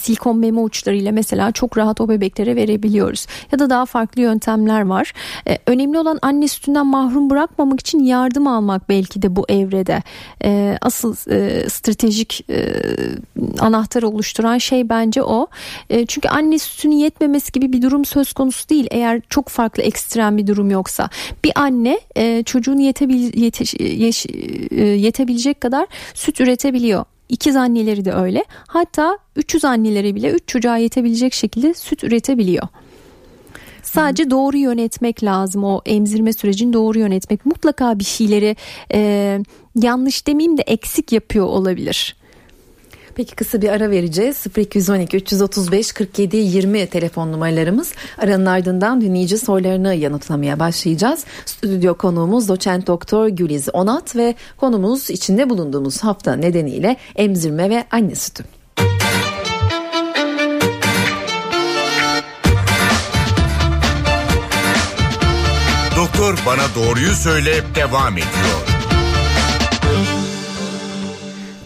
silikon 0.00 0.38
meme 0.38 0.60
uçlarıyla 0.60 1.12
mesela 1.12 1.52
çok 1.52 1.78
rahat 1.78 2.00
o 2.00 2.08
bebeklere 2.08 2.56
verebiliyoruz. 2.56 3.26
Ya 3.52 3.58
da 3.58 3.70
daha 3.70 3.86
farklı 3.86 4.22
yöntemler 4.22 4.80
var. 4.80 5.12
Ee, 5.48 5.58
önemli 5.66 5.98
olan 5.98 6.18
anne 6.22 6.48
sütünden 6.48 6.86
mahrum 6.86 7.30
bırakmamak 7.30 7.80
için 7.80 7.98
yardım 7.98 8.46
almak 8.46 8.88
belki 8.88 9.22
de 9.22 9.36
bu 9.36 9.44
evrede. 9.48 10.02
Ee, 10.44 10.78
asıl 10.80 11.16
e, 11.30 11.68
stratejik 11.68 12.44
e, 12.50 12.74
anahtarı 13.58 14.08
oluşturan 14.08 14.58
şey 14.58 14.88
bence 14.88 15.22
o. 15.22 15.46
E, 15.90 16.06
çünkü 16.06 16.28
anne 16.28 16.58
sütünün 16.58 16.96
yetmemesi 16.96 17.52
gibi 17.52 17.72
bir 17.72 17.82
durum 17.82 18.04
söz 18.04 18.32
konusu 18.32 18.68
değil. 18.68 18.86
Eğer 18.90 19.20
çok 19.28 19.48
farklı 19.48 19.82
ekstrem 19.82 20.36
bir 20.36 20.46
durum 20.46 20.70
yoksa. 20.70 21.08
Bir 21.44 21.52
anne 21.54 22.00
e, 22.16 22.42
çocuğun 22.42 22.78
yetebil, 22.78 23.42
yete, 23.42 23.84
yeş, 23.84 24.26
e, 24.70 24.84
yetebilecek 24.84 25.60
kadar 25.60 25.86
süt 26.14 26.40
üretebiliyor. 26.40 27.04
İkiz 27.28 27.56
anneleri 27.56 28.04
de 28.04 28.12
öyle. 28.12 28.44
Hatta 28.66 29.18
300 29.36 29.64
anneleri 29.64 30.14
bile 30.14 30.30
3 30.30 30.42
çocuğa 30.46 30.76
yetebilecek 30.76 31.34
şekilde 31.34 31.74
süt 31.74 32.04
üretebiliyor. 32.04 32.68
Sadece 33.82 34.30
doğru 34.30 34.56
yönetmek 34.56 35.24
lazım 35.24 35.64
o 35.64 35.80
emzirme 35.86 36.32
sürecini 36.32 36.72
doğru 36.72 36.98
yönetmek. 36.98 37.46
Mutlaka 37.46 37.98
bir 37.98 38.04
şeyleri 38.04 38.56
e, 38.92 39.40
yanlış 39.76 40.26
demeyeyim 40.26 40.58
de 40.58 40.62
eksik 40.62 41.12
yapıyor 41.12 41.46
olabilir. 41.46 42.16
Peki 43.18 43.34
kısa 43.34 43.62
bir 43.62 43.68
ara 43.68 43.90
vereceğiz. 43.90 44.44
0212 44.56 45.16
335 45.16 45.92
47 45.92 46.36
20 46.36 46.86
telefon 46.86 47.32
numaralarımız. 47.32 47.92
Aranın 48.18 48.46
ardından 48.46 49.00
dinleyici 49.00 49.38
sorularını 49.38 49.94
yanıtlamaya 49.94 50.58
başlayacağız. 50.58 51.24
Stüdyo 51.46 51.94
konuğumuz 51.94 52.48
doçent 52.48 52.86
doktor 52.86 53.28
Güliz 53.28 53.68
Onat 53.72 54.16
ve 54.16 54.34
konumuz 54.56 55.10
içinde 55.10 55.50
bulunduğumuz 55.50 56.04
hafta 56.04 56.36
nedeniyle 56.36 56.96
emzirme 57.16 57.70
ve 57.70 57.84
anne 57.90 58.14
sütü. 58.14 58.44
Doktor 65.96 66.38
bana 66.46 66.74
doğruyu 66.74 67.14
söyle 67.14 67.62
devam 67.74 68.12
ediyor. 68.12 68.77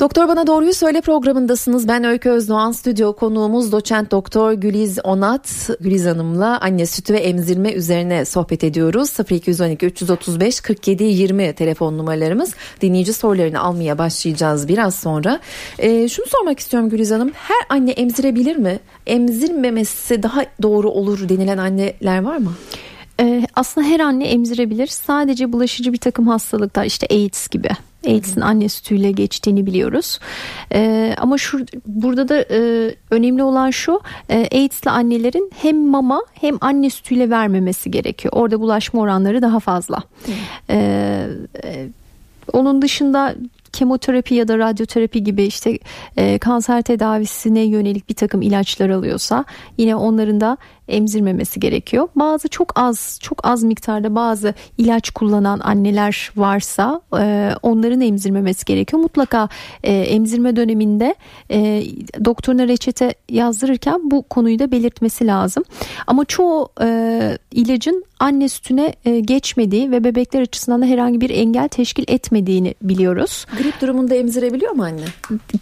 Doktor 0.03 0.29
Bana 0.29 0.47
Doğruyu 0.47 0.75
Söyle 0.75 1.01
programındasınız. 1.01 1.88
Ben 1.88 2.05
Öykü 2.05 2.31
Özdoğan, 2.31 2.73
stüdyo 2.73 3.12
konuğumuz 3.12 3.73
doçent 3.73 4.11
doktor 4.11 4.53
Güliz 4.53 4.99
Onat. 5.05 5.71
Güliz 5.81 6.07
Hanım'la 6.07 6.61
anne 6.61 6.87
sütü 6.87 7.15
ve 7.15 7.19
emzirme 7.19 7.73
üzerine 7.73 8.25
sohbet 8.25 8.65
ediyoruz. 8.65 9.17
0212 9.31 9.87
335 9.87 10.61
47 10.61 11.05
20 11.05 11.53
telefon 11.53 11.99
numaralarımız. 11.99 12.55
Dinleyici 12.81 13.12
sorularını 13.12 13.61
almaya 13.61 13.99
başlayacağız 13.99 14.69
biraz 14.69 14.95
sonra. 14.95 15.41
Ee, 15.79 16.09
şunu 16.09 16.27
sormak 16.27 16.59
istiyorum 16.59 16.91
Güliz 16.91 17.11
Hanım. 17.11 17.31
Her 17.35 17.77
anne 17.77 17.91
emzirebilir 17.91 18.57
mi? 18.57 18.79
Emzirmemesi 19.07 20.23
daha 20.23 20.45
doğru 20.62 20.91
olur 20.91 21.29
denilen 21.29 21.59
anneler 21.59 22.23
var 22.23 22.37
mı? 22.37 22.53
Ee, 23.21 23.47
aslında 23.55 23.87
her 23.87 24.01
anne 24.01 24.25
emzirebilir. 24.25 24.87
Sadece 24.87 25.53
bulaşıcı 25.53 25.93
bir 25.93 25.99
takım 25.99 26.29
hastalıklar 26.29 26.85
işte 26.85 27.07
AIDS 27.11 27.49
gibi 27.49 27.69
AIDS'in 28.07 28.41
anne 28.41 28.69
sütüyle 28.69 29.12
geçtiğini 29.12 29.67
biliyoruz. 29.67 30.19
Ee, 30.73 31.15
ama 31.19 31.38
şu 31.38 31.67
burada 31.87 32.29
da 32.29 32.45
e, 32.51 32.95
önemli 33.11 33.43
olan 33.43 33.71
şu 33.71 34.01
e, 34.29 34.49
AIDS'li 34.53 34.91
annelerin 34.91 35.51
hem 35.57 35.87
mama 35.87 36.23
hem 36.33 36.59
anne 36.61 36.91
sütüyle 36.91 37.31
vermemesi 37.31 37.91
gerekiyor. 37.91 38.35
Orada 38.37 38.61
bulaşma 38.61 39.01
oranları 39.01 39.43
daha 39.43 39.61
fazla. 39.61 40.03
Ee, 40.71 41.27
e, 41.65 41.88
onun 42.53 42.83
dışında 42.83 43.35
kemoterapi 43.73 44.35
ya 44.35 44.49
da 44.49 44.59
radyoterapi 44.59 45.25
gibi 45.25 45.43
işte 45.43 45.79
e, 46.17 46.38
kanser 46.38 46.83
tedavisine 46.83 47.61
yönelik 47.61 48.09
bir 48.09 48.15
takım 48.15 48.43
ilaçlar 48.43 48.91
alıyorsa 48.91 49.45
yine 49.79 49.97
onların 49.97 50.41
da 50.41 50.57
emzirmemesi 50.88 51.61
gerekiyor. 51.61 52.09
Bazı 52.16 52.49
çok 52.49 52.73
az 52.75 53.18
çok 53.23 53.47
az 53.47 53.62
miktarda 53.62 54.14
bazı 54.14 54.55
ilaç 54.79 55.11
kullanan 55.11 55.61
anneler 55.61 56.31
varsa 56.37 57.01
e, 57.18 57.51
onların 57.62 58.01
emzirmemesi 58.01 58.64
gerekiyor. 58.64 59.03
Mutlaka 59.03 59.49
e, 59.83 59.92
emzirme 59.92 60.57
döneminde 60.57 61.14
e, 61.51 61.83
doktoruna 62.25 62.68
reçete 62.68 63.14
yazdırırken 63.29 64.11
bu 64.11 64.23
konuyu 64.23 64.59
da 64.59 64.73
belirtmesi 64.73 65.27
lazım. 65.27 65.64
Ama 66.07 66.25
çoğu 66.25 66.68
e, 66.81 67.38
ilacın 67.51 68.05
anne 68.21 68.49
sütüne 68.49 68.95
e, 69.05 69.21
geçmediği 69.21 69.90
ve 69.90 70.05
bebekler 70.05 70.40
açısından 70.40 70.83
da 70.83 70.87
herhangi 70.87 71.21
bir 71.21 71.31
engel 71.31 71.68
teşkil 71.68 72.05
etmediğini 72.09 72.75
biliyoruz. 72.83 73.47
Grip 73.59 73.81
durumunda 73.81 74.14
emzirebiliyor 74.14 74.73
mu 74.73 74.85
anne? 74.85 75.05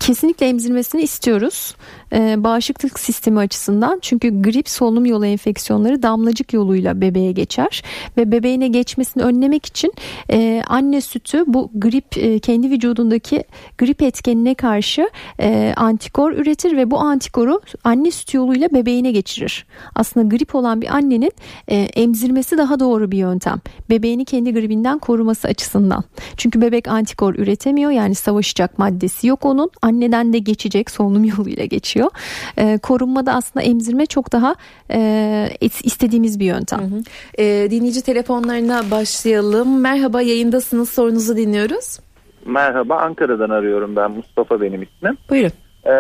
Kesinlikle 0.01 0.49
emzirmesini 0.49 1.03
istiyoruz. 1.03 1.75
E, 2.13 2.45
bağışıklık 2.45 3.01
sistemi 3.01 3.39
açısından 3.39 3.99
çünkü 4.03 4.43
grip 4.43 4.69
solunum 4.69 5.07
yolu 5.07 5.27
enfeksiyonları 5.27 6.03
damlacık 6.03 6.53
yoluyla 6.53 7.01
bebeğe 7.01 7.33
geçer 7.33 7.83
ve 8.17 8.33
bebeğine 8.33 8.69
geçmesini 8.69 9.23
önlemek 9.23 9.67
için 9.67 9.93
e, 10.31 10.63
anne 10.67 11.01
sütü 11.01 11.45
bu 11.47 11.71
grip 11.75 12.19
e, 12.19 12.39
kendi 12.39 12.71
vücudundaki 12.71 13.45
grip 13.79 14.03
etkenine 14.03 14.55
karşı 14.55 15.11
e, 15.41 15.75
antikor 15.77 16.33
üretir 16.33 16.77
ve 16.77 16.91
bu 16.91 16.99
antikoru 16.99 17.61
anne 17.85 18.11
sütü 18.11 18.37
yoluyla 18.37 18.69
bebeğine 18.71 19.13
geçirir. 19.13 19.67
Aslında 19.95 20.37
grip 20.37 20.55
olan 20.55 20.81
bir 20.83 20.95
annenin 20.95 21.33
e, 21.69 21.77
emzirmesi 21.77 22.59
daha 22.59 22.81
doğru 22.81 23.11
bir 23.11 23.19
yöntem. 23.19 23.61
Bebeğini 23.91 24.25
kendi 24.25 24.53
gribinden 24.53 24.99
koruması 24.99 25.49
açısından. 25.49 26.05
Çünkü 26.37 26.61
bebek 26.61 26.89
antikor 26.89 27.35
üretemiyor 27.35 27.91
yani 27.91 28.15
savaşacak 28.15 28.79
maddesi 28.79 29.27
yok 29.27 29.45
onun. 29.45 29.71
Anneden 29.83 30.33
de 30.33 30.39
geçecek 30.39 30.91
solunum 30.91 31.25
yoluyla 31.25 31.65
geçiyor 31.65 32.00
çalışıyor. 32.01 32.11
E, 32.57 32.79
korunmada 32.79 33.33
aslında 33.33 33.65
emzirme 33.65 34.07
çok 34.07 34.33
daha 34.33 34.55
e, 34.91 35.49
istediğimiz 35.61 36.41
bir 36.41 36.45
yöntem. 36.45 36.79
Hı 36.79 36.85
hı. 36.85 37.01
E, 37.39 37.71
dinleyici 37.71 38.03
telefonlarına 38.03 38.91
başlayalım. 38.91 39.81
Merhaba 39.81 40.23
yayındasınız 40.23 40.91
sorunuzu 40.91 41.37
dinliyoruz. 41.37 41.99
Merhaba 42.47 42.97
Ankara'dan 42.97 43.51
arıyorum 43.51 43.97
ben 43.97 44.11
Mustafa 44.11 44.61
benim 44.61 44.83
ismim. 44.83 45.17
Buyurun. 45.31 45.53
Ee, 45.85 45.91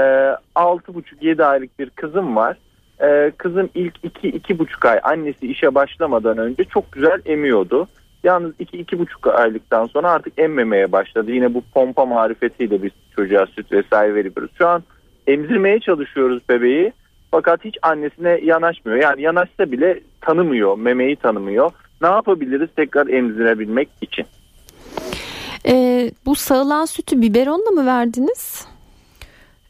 6,5-7 0.55 1.45
aylık 1.45 1.79
bir 1.79 1.91
kızım 1.91 2.37
var. 2.37 2.57
Ee, 3.03 3.33
kızım 3.39 3.71
ilk 3.75 3.95
2-2,5 4.05 4.89
ay 4.89 5.01
annesi 5.03 5.47
işe 5.47 5.75
başlamadan 5.75 6.39
önce 6.39 6.65
çok 6.65 6.93
güzel 6.93 7.21
emiyordu. 7.25 7.87
Yalnız 8.25 8.53
2-2,5 8.61 9.31
aylıktan 9.31 9.87
sonra 9.87 10.11
artık 10.11 10.39
emmemeye 10.39 10.93
başladı. 10.93 11.31
Yine 11.33 11.55
bu 11.55 11.63
pompa 11.75 12.07
marifetiyle 12.07 12.83
biz 12.83 12.93
çocuğa 13.17 13.47
süt 13.47 13.73
vesaire 13.73 14.15
veriyoruz. 14.15 14.51
Şu 14.59 14.69
an 14.69 14.83
emzirmeye 15.33 15.81
çalışıyoruz 15.81 16.43
bebeği. 16.49 16.93
Fakat 17.31 17.65
hiç 17.65 17.77
annesine 17.83 18.41
yanaşmıyor. 18.43 18.99
Yani 18.99 19.23
yanaşsa 19.23 19.73
bile 19.73 20.01
tanımıyor, 20.21 20.79
memeyi 20.79 21.17
tanımıyor. 21.17 21.71
Ne 22.03 22.09
yapabiliriz 22.09 22.69
tekrar 22.77 23.07
emzirebilmek 23.07 23.89
için? 24.01 24.27
Ee, 25.67 26.11
bu 26.27 26.35
sağılan 26.35 26.85
sütü 26.85 27.23
biberonla 27.23 27.71
mı 27.71 27.87
verdiniz? 27.87 28.67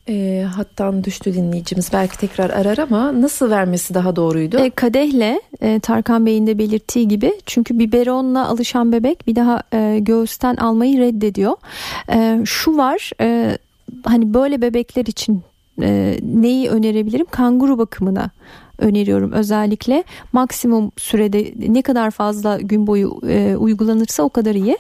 E, 0.09 0.47
hattan 0.57 1.05
düştü 1.05 1.35
dinleyicimiz 1.35 1.91
belki 1.93 2.19
tekrar 2.19 2.51
arar 2.51 2.79
ama 2.79 3.23
nasıl 3.23 3.51
vermesi 3.51 3.95
daha 3.95 4.17
doğruydu? 4.17 4.59
E, 4.59 4.71
kadehle 4.71 5.41
e, 5.61 5.81
Tarkan 5.81 6.27
Bey'in 6.27 6.47
de 6.47 6.59
belirttiği 6.59 7.09
gibi 7.09 7.33
çünkü 7.47 7.79
biberonla 7.79 8.49
alışan 8.49 8.93
bebek 8.93 9.27
bir 9.27 9.37
daha 9.37 9.63
e, 9.73 9.99
göğüsten 10.01 10.57
almayı 10.57 10.99
reddediyor. 10.99 11.57
E, 12.13 12.41
şu 12.45 12.77
var 12.77 13.11
e, 13.21 13.59
hani 14.05 14.35
böyle 14.35 14.63
bebekler 14.63 15.07
için 15.07 15.43
e, 15.83 16.19
neyi 16.23 16.69
önerebilirim? 16.69 17.27
Kanguru 17.31 17.79
bakımına 17.79 18.31
öneriyorum 18.79 19.33
özellikle 19.33 20.05
maksimum 20.33 20.93
sürede 20.97 21.55
ne 21.69 21.83
kadar 21.83 22.11
fazla 22.11 22.59
gün 22.61 22.87
boyu 22.87 23.21
e, 23.29 23.57
uygulanırsa 23.57 24.23
o 24.23 24.29
kadar 24.29 24.55
iyi. 24.55 24.79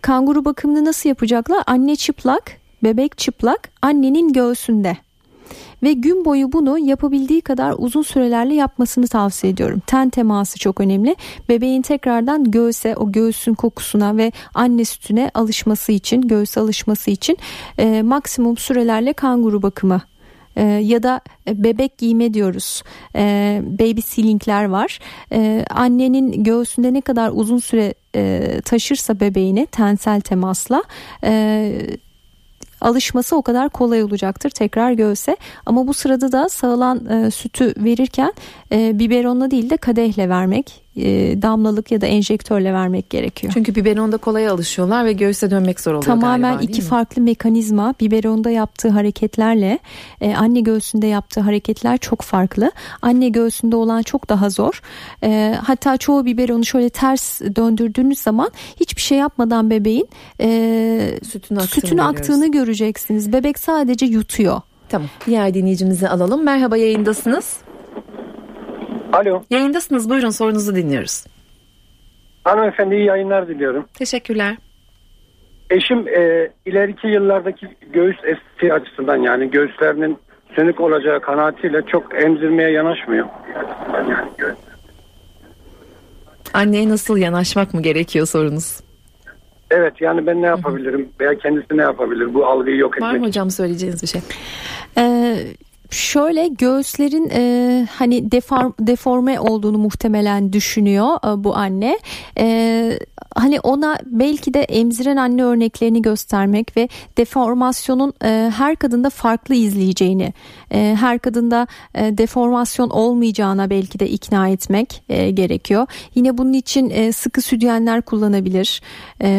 Kanguru 0.00 0.44
bakımını 0.44 0.84
nasıl 0.84 1.08
yapacaklar? 1.08 1.62
Anne 1.66 1.96
çıplak 1.96 2.52
bebek 2.82 3.18
çıplak 3.18 3.68
annenin 3.82 4.32
göğsünde 4.32 4.96
ve 5.82 5.92
gün 5.92 6.24
boyu 6.24 6.52
bunu 6.52 6.78
yapabildiği 6.78 7.40
kadar 7.40 7.74
uzun 7.78 8.02
sürelerle 8.02 8.54
yapmasını 8.54 9.06
tavsiye 9.06 9.52
ediyorum. 9.52 9.82
Ten 9.86 10.10
teması 10.10 10.58
çok 10.58 10.80
önemli. 10.80 11.16
Bebeğin 11.48 11.82
tekrardan 11.82 12.50
göğse, 12.50 12.96
o 12.96 13.12
göğsün 13.12 13.54
kokusuna 13.54 14.16
ve 14.16 14.32
anne 14.54 14.84
sütüne 14.84 15.30
alışması 15.34 15.92
için, 15.92 16.20
göğse 16.20 16.60
alışması 16.60 17.10
için 17.10 17.38
e, 17.78 18.02
maksimum 18.02 18.56
sürelerle 18.56 19.12
kanguru 19.12 19.62
bakımı 19.62 20.00
e, 20.56 20.62
ya 20.64 21.02
da 21.02 21.20
bebek 21.48 21.98
giyme 21.98 22.34
diyoruz. 22.34 22.82
E, 23.16 23.62
baby 23.64 24.00
sealingler 24.00 24.64
var. 24.64 24.98
E, 25.32 25.64
annenin 25.70 26.44
göğsünde 26.44 26.92
ne 26.92 27.00
kadar 27.00 27.30
uzun 27.34 27.58
süre 27.58 27.94
e, 28.14 28.60
taşırsa 28.64 29.20
bebeğini 29.20 29.66
tensel 29.66 30.20
temasla 30.20 30.82
e, 31.24 31.72
alışması 32.80 33.36
o 33.36 33.42
kadar 33.42 33.68
kolay 33.68 34.02
olacaktır 34.02 34.50
tekrar 34.50 34.92
göğse. 34.92 35.36
Ama 35.66 35.86
bu 35.86 35.94
sırada 35.94 36.32
da 36.32 36.48
sağılan 36.48 37.06
e, 37.06 37.30
sütü 37.30 37.74
verirken 37.76 38.32
e, 38.72 38.98
biberonla 38.98 39.50
değil 39.50 39.70
de 39.70 39.76
kadehle 39.76 40.28
vermek 40.28 40.82
e, 40.96 41.42
damlalık 41.42 41.92
ya 41.92 42.00
da 42.00 42.06
enjektörle 42.06 42.72
vermek 42.72 43.10
gerekiyor. 43.10 43.52
Çünkü 43.52 43.74
biberonda 43.74 44.16
kolay 44.16 44.48
alışıyorlar 44.48 45.04
ve 45.04 45.12
göğüse 45.12 45.50
dönmek 45.50 45.80
zor 45.80 45.90
oluyor 45.90 46.02
Tamamen 46.02 46.52
galiba, 46.52 46.62
iki 46.62 46.82
farklı 46.82 47.22
mekanizma. 47.22 47.94
Biberonda 48.00 48.50
yaptığı 48.50 48.88
hareketlerle 48.88 49.78
e, 50.20 50.34
anne 50.34 50.60
göğsünde 50.60 51.06
yaptığı 51.06 51.40
hareketler 51.40 51.98
çok 51.98 52.22
farklı. 52.22 52.72
Anne 53.02 53.28
göğsünde 53.28 53.76
olan 53.76 54.02
çok 54.02 54.28
daha 54.28 54.50
zor. 54.50 54.82
E, 55.22 55.56
hatta 55.62 55.96
çoğu 55.96 56.24
biberonu 56.24 56.64
şöyle 56.64 56.90
ters 56.90 57.40
döndürdüğünüz 57.40 58.18
zaman 58.18 58.50
hiçbir 58.80 59.02
şey 59.02 59.18
yapmadan 59.18 59.70
bebeğin 59.70 60.08
e, 60.40 61.18
sütün 61.22 61.56
aktığını, 61.56 61.82
sütün 61.82 61.98
aktığını 61.98 62.50
göreceksiniz. 62.50 63.32
Bebek 63.32 63.58
sadece 63.58 64.06
yutuyor. 64.06 64.60
Tamam. 64.88 65.08
Diğer 65.26 65.54
dinleyicimizi 65.54 66.08
alalım. 66.08 66.44
Merhaba 66.44 66.76
yayındasınız. 66.76 67.56
Alo. 69.12 69.42
Yayındasınız. 69.50 70.10
Buyurun 70.10 70.30
sorunuzu 70.30 70.74
dinliyoruz. 70.74 71.24
Hanımefendi 72.44 72.94
iyi 72.94 73.04
yayınlar 73.04 73.48
diliyorum. 73.48 73.84
Teşekkürler. 73.94 74.56
Eşim 75.70 76.08
e, 76.08 76.50
ileriki 76.66 77.06
yıllardaki 77.06 77.66
göğüs 77.92 78.16
estetiği 78.24 78.72
açısından 78.72 79.16
yani 79.16 79.50
göğüslerinin 79.50 80.18
sönük 80.56 80.80
olacağı 80.80 81.20
kanaatiyle 81.20 81.82
çok 81.86 82.22
emzirmeye 82.22 82.70
yanaşmıyor. 82.70 83.26
Yani 83.92 84.54
Anneye 86.54 86.88
nasıl 86.88 87.16
yanaşmak 87.16 87.74
mı 87.74 87.82
gerekiyor 87.82 88.26
sorunuz? 88.26 88.80
Evet 89.70 90.00
yani 90.00 90.26
ben 90.26 90.42
ne 90.42 90.46
yapabilirim 90.46 91.08
veya 91.20 91.38
kendisi 91.38 91.76
ne 91.76 91.82
yapabilir 91.82 92.34
bu 92.34 92.46
algıyı 92.46 92.76
yok 92.76 92.96
etmek. 92.96 93.12
Var 93.12 93.16
mı 93.16 93.26
hocam 93.26 93.50
söyleyeceğiniz 93.50 94.02
bir 94.02 94.08
şey? 94.08 94.20
Ee, 94.98 95.36
Şöyle 95.90 96.48
göğüslerin 96.48 97.30
e, 97.32 97.86
hani 97.90 98.32
deform, 98.32 98.72
deforme 98.80 99.40
olduğunu 99.40 99.78
muhtemelen 99.78 100.52
düşünüyor 100.52 101.16
e, 101.26 101.44
bu 101.44 101.56
anne. 101.56 101.98
E, 102.38 102.98
hani 103.34 103.60
ona 103.60 103.98
belki 104.06 104.54
de 104.54 104.60
emziren 104.60 105.16
anne 105.16 105.44
örneklerini 105.44 106.02
göstermek 106.02 106.76
ve 106.76 106.88
deformasyonun 107.18 108.12
e, 108.24 108.52
her 108.56 108.76
kadında 108.76 109.10
farklı 109.10 109.54
izleyeceğini, 109.54 110.34
e, 110.72 110.96
her 111.00 111.18
kadında 111.18 111.66
e, 111.94 112.18
deformasyon 112.18 112.90
olmayacağına 112.90 113.70
belki 113.70 113.98
de 113.98 114.08
ikna 114.08 114.48
etmek 114.48 115.02
e, 115.08 115.30
gerekiyor. 115.30 115.86
Yine 116.14 116.38
bunun 116.38 116.52
için 116.52 116.90
e, 116.90 117.12
sıkı 117.12 117.42
sütyenler 117.42 118.02
kullanabilir. 118.02 118.82
E, 119.22 119.30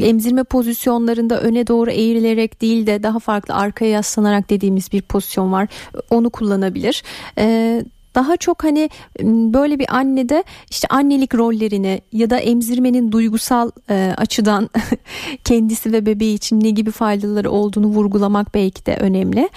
emzirme 0.00 0.44
pozisyonlarında 0.44 1.40
öne 1.40 1.66
doğru 1.66 1.90
eğrilerek 1.90 2.60
değil 2.60 2.86
de 2.86 3.02
daha 3.02 3.18
farklı 3.18 3.54
arkaya 3.54 3.90
yaslanarak 3.90 4.50
dediğimiz 4.50 4.92
bir 4.92 5.02
pozisyon 5.02 5.41
var. 5.50 5.68
Onu 6.10 6.30
kullanabilir. 6.30 7.02
E, 7.38 7.84
daha 8.14 8.36
çok 8.36 8.64
hani 8.64 8.90
böyle 9.54 9.78
bir 9.78 9.96
annede 9.96 10.44
işte 10.70 10.88
annelik 10.90 11.34
rollerini 11.34 12.00
ya 12.12 12.30
da 12.30 12.38
emzirmenin 12.38 13.12
duygusal 13.12 13.70
e, 13.90 14.14
açıdan 14.16 14.70
kendisi 15.44 15.92
ve 15.92 16.06
bebeği 16.06 16.34
için 16.34 16.60
ne 16.60 16.70
gibi 16.70 16.90
faydaları 16.90 17.50
olduğunu 17.50 17.86
vurgulamak 17.86 18.54
belki 18.54 18.86
de 18.86 18.96
önemli. 18.96 19.48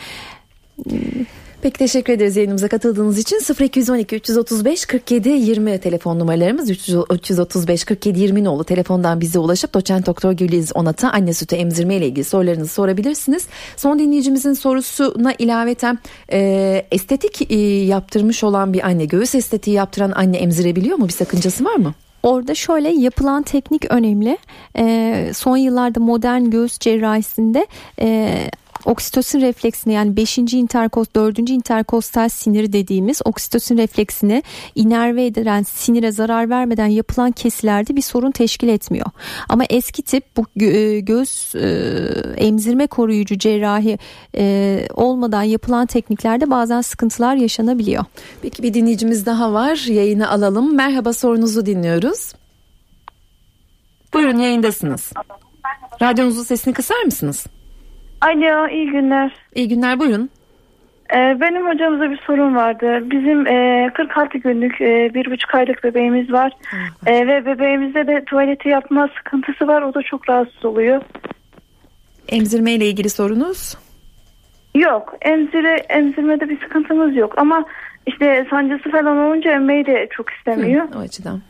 Peki 1.66 1.78
teşekkür 1.78 2.14
ederiz 2.14 2.38
yayınımıza 2.38 2.68
katıldığınız 2.68 3.20
için 3.20 3.40
0212 3.60 4.16
335 4.16 4.86
47 4.86 5.30
20 5.30 5.80
telefon 5.80 6.20
numaralarımız 6.20 6.70
335 6.70 7.84
47 7.84 8.20
20 8.20 8.44
nolu 8.44 8.64
telefondan 8.64 9.22
bize 9.22 9.40
ulaşıp 9.40 9.74
doçent 9.74 10.06
doktor 10.06 10.32
Güliz 10.32 10.72
Onat'a 10.76 11.12
anne 11.12 11.34
sütü 11.34 11.56
emzirme 11.56 11.96
ile 11.96 12.08
ilgili 12.08 12.24
sorularınızı 12.24 12.74
sorabilirsiniz. 12.74 13.48
Son 13.78 14.00
dinleyicimizin 14.00 14.54
sorusuna 14.54 15.34
ilaveten 15.34 16.00
e, 16.32 16.86
estetik 16.92 17.52
e, 17.52 17.56
yaptırmış 17.86 18.44
olan 18.44 18.74
bir 18.74 18.86
anne 18.86 19.06
göğüs 19.06 19.36
estetiği 19.36 19.76
yaptıran 19.76 20.12
anne 20.16 20.38
emzirebiliyor 20.38 20.98
mu 20.98 21.08
bir 21.08 21.14
sakıncası 21.14 21.66
var 21.66 21.76
mı? 21.76 21.94
Orada 22.24 22.56
şöyle 22.56 22.90
yapılan 22.90 23.44
teknik 23.44 23.92
önemli. 23.92 24.38
E, 24.78 25.32
son 25.34 25.58
yıllarda 25.58 26.00
modern 26.00 26.44
göğüs 26.44 26.80
cerrahisinde 26.80 27.68
e, 28.02 28.38
oksitosin 28.86 29.42
refleksini 29.42 29.94
yani 29.94 30.18
5. 30.18 30.38
interkost 30.38 31.16
4. 31.16 31.50
interkostal 31.50 32.30
sinir 32.30 32.74
dediğimiz 32.74 33.22
oksitosin 33.26 33.78
refleksini 33.78 34.44
inerve 34.76 35.26
edilen 35.26 35.64
sinire 35.64 36.12
zarar 36.12 36.50
vermeden 36.50 36.88
yapılan 36.88 37.32
kesilerde 37.32 37.96
bir 37.96 38.02
sorun 38.02 38.32
teşkil 38.32 38.68
etmiyor. 38.68 39.06
Ama 39.50 39.64
eski 39.70 40.02
tip 40.02 40.38
bu 40.38 40.46
gö- 40.58 41.00
göğüs 41.00 41.56
e, 41.56 41.68
emzirme 42.38 42.88
koruyucu 42.88 43.38
cerrahi 43.38 44.00
e, 44.38 44.88
olmadan 44.94 45.44
yapılan 45.44 45.86
tekniklerde 45.86 46.50
bazen 46.52 46.82
sıkıntılar 46.82 47.36
yaşanabiliyor. 47.36 48.06
Peki 48.42 48.64
bir 48.64 48.74
dinleyicimiz 48.74 49.26
daha 49.26 49.54
var. 49.54 49.86
Yayını 49.88 50.30
alalım. 50.30 50.76
Merhaba 50.76 51.14
sorunuzu 51.14 51.66
dinliyoruz. 51.66 52.34
Buyurun 54.14 54.40
yayındasınız. 54.40 55.12
Radyonuzun 56.02 56.44
sesini 56.44 56.74
kısar 56.74 57.04
mısınız? 57.04 57.46
Alo 58.22 58.68
iyi 58.68 58.92
günler. 58.92 59.32
İyi 59.56 59.68
günler 59.68 60.00
buyurun. 60.00 60.30
Ee, 61.14 61.38
benim 61.42 61.68
hocamıza 61.68 62.12
bir 62.12 62.18
sorun 62.18 62.56
vardı. 62.56 63.12
Bizim 63.12 63.48
e, 63.48 63.90
46 63.94 64.38
günlük 64.38 64.82
e, 64.82 65.12
bir 65.14 65.32
buçuk 65.32 65.56
aylık 65.56 65.84
bebeğimiz 65.84 66.32
var. 66.32 66.52
E, 67.06 67.28
ve 67.28 67.46
bebeğimizde 67.46 68.08
de 68.08 68.26
tuvaleti 68.26 68.70
yapma 68.70 69.10
sıkıntısı 69.18 69.68
var. 69.68 69.82
O 69.82 69.94
da 69.94 70.02
çok 70.02 70.30
rahatsız 70.30 70.66
oluyor. 70.66 71.02
Emzirme 72.30 72.72
ile 72.72 72.86
ilgili 72.86 73.10
sorunuz? 73.10 73.78
Yok. 74.76 75.16
Emzire, 75.22 75.76
emzirmede 75.90 76.50
bir 76.50 76.62
sıkıntımız 76.62 77.16
yok. 77.16 77.34
Ama 77.38 77.66
işte 78.08 78.48
sancısı 78.50 78.92
falan 78.92 79.18
olunca 79.18 79.52
emmeyi 79.52 79.86
de 79.86 80.08
çok 80.12 80.30
istemiyor. 80.30 80.90
Hı, 80.90 80.98
o 80.98 81.02
açıdan. 81.02 81.42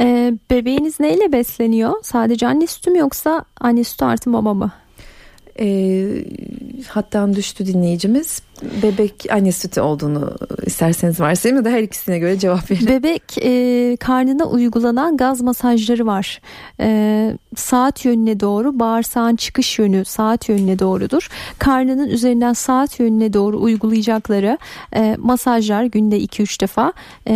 Ee, 0.00 0.32
bebeğiniz 0.50 1.00
neyle 1.00 1.32
besleniyor? 1.32 1.92
Sadece 2.02 2.46
anne 2.46 2.66
sütü 2.66 2.90
mü 2.90 2.98
yoksa 2.98 3.44
anne 3.60 3.84
sütü 3.84 4.04
artı 4.04 4.30
mama 4.30 4.54
mı? 4.54 4.72
E, 5.60 6.06
hattan 6.88 7.34
düştü 7.36 7.66
dinleyicimiz. 7.66 8.42
Bebek 8.82 9.26
anne 9.30 9.52
sütü 9.52 9.80
olduğunu 9.80 10.36
isterseniz 10.66 11.20
varsayayım 11.20 11.64
ya 11.64 11.72
da 11.72 11.76
her 11.76 11.82
ikisine 11.82 12.18
göre 12.18 12.38
cevap 12.38 12.70
verin. 12.70 12.86
Bebek 12.86 13.22
e, 13.42 13.96
karnına 13.96 14.44
uygulanan 14.44 15.16
gaz 15.16 15.40
masajları 15.40 16.06
var. 16.06 16.40
E, 16.80 17.38
saat 17.56 18.04
yönüne 18.04 18.40
doğru 18.40 18.78
bağırsağın 18.78 19.36
çıkış 19.36 19.78
yönü 19.78 20.04
saat 20.04 20.48
yönüne 20.48 20.78
doğrudur. 20.78 21.28
Karnının 21.58 22.08
üzerinden 22.08 22.52
saat 22.52 23.00
yönüne 23.00 23.32
doğru 23.32 23.60
uygulayacakları 23.60 24.58
e, 24.96 25.16
masajlar 25.18 25.84
günde 25.84 26.20
2-3 26.20 26.60
defa 26.60 26.92
e, 27.28 27.34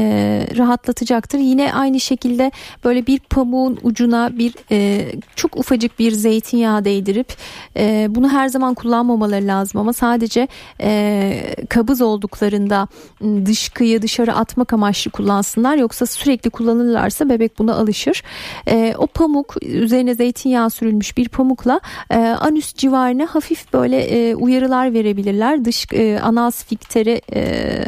rahatlatacaktır. 0.56 1.38
Yine 1.38 1.74
aynı 1.74 2.00
şekilde 2.00 2.52
böyle 2.84 3.06
bir 3.06 3.18
pamuğun 3.18 3.78
ucuna 3.82 4.38
bir 4.38 4.54
e, 4.70 5.06
çok 5.36 5.56
ufacık 5.56 5.98
bir 5.98 6.12
zeytinyağı 6.12 6.84
değdirip 6.84 7.36
e, 7.76 8.07
bunu 8.14 8.28
her 8.28 8.48
zaman 8.48 8.74
kullanmamaları 8.74 9.46
lazım 9.46 9.80
ama 9.80 9.92
sadece 9.92 10.48
e, 10.80 11.54
kabız 11.68 12.00
olduklarında 12.00 12.88
dışkıyı 13.22 14.02
dışarı 14.02 14.34
atmak 14.34 14.72
amaçlı 14.72 15.10
kullansınlar 15.10 15.76
yoksa 15.76 16.06
sürekli 16.06 16.50
kullanırlarsa 16.50 17.28
bebek 17.28 17.58
buna 17.58 17.74
alışır. 17.74 18.22
E, 18.68 18.94
o 18.98 19.06
pamuk 19.06 19.54
üzerine 19.62 20.14
zeytinyağı 20.14 20.70
sürülmüş 20.70 21.16
bir 21.16 21.28
pamukla 21.28 21.80
e, 22.10 22.16
anüs 22.16 22.74
civarına 22.74 23.26
hafif 23.26 23.72
böyle 23.72 24.00
e, 24.00 24.34
uyarılar 24.34 24.92
verebilirler. 24.92 25.64
Dış 25.64 25.86
e, 25.92 26.20
anal 26.20 26.50
sfikteri 26.50 27.22
e, 27.34 27.84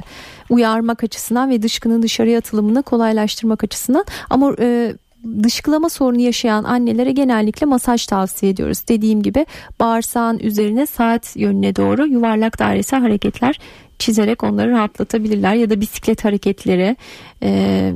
uyarmak 0.51 1.05
açısından 1.05 1.51
ve 1.51 1.63
dışkının 1.63 2.03
dışarıya 2.03 2.39
atılımını 2.39 2.83
kolaylaştırmak 2.83 3.65
açısından 3.65 4.05
ama 4.31 4.55
e, 4.59 4.95
dışkılama 5.43 5.89
sorunu 5.89 6.21
yaşayan 6.21 6.65
annelere 6.65 7.13
genellikle 7.13 7.67
masaj 7.67 8.07
tavsiye 8.07 8.53
ediyoruz. 8.53 8.89
Dediğim 8.89 9.23
gibi 9.23 9.47
bağırsağın 9.81 10.39
üzerine 10.39 10.87
saat 10.87 11.37
yönüne 11.37 11.77
doğru 11.77 12.07
yuvarlak 12.07 12.59
dairesel 12.59 13.01
hareketler 13.01 13.59
çizerek 14.01 14.45
onları 14.45 14.71
rahatlatabilirler 14.71 15.55
ya 15.55 15.71
da 15.71 15.81
bisiklet 15.81 16.25
hareketleri, 16.25 16.97
e, 17.43 17.93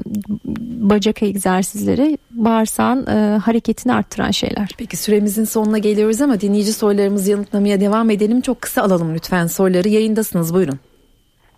bacak 0.80 1.22
egzersizleri 1.22 2.18
bağırsağın 2.30 3.06
e, 3.06 3.38
hareketini 3.38 3.92
arttıran 3.92 4.30
şeyler. 4.30 4.68
Peki 4.78 4.96
süremizin 4.96 5.44
sonuna 5.44 5.78
geliyoruz 5.78 6.20
ama 6.20 6.40
dinleyici 6.40 6.72
sorularımızı 6.72 7.30
yanıtlamaya 7.30 7.80
devam 7.80 8.10
edelim. 8.10 8.40
Çok 8.40 8.60
kısa 8.60 8.82
alalım 8.82 9.14
lütfen 9.14 9.46
soruları. 9.46 9.88
Yayındasınız 9.88 10.54
buyurun. 10.54 10.78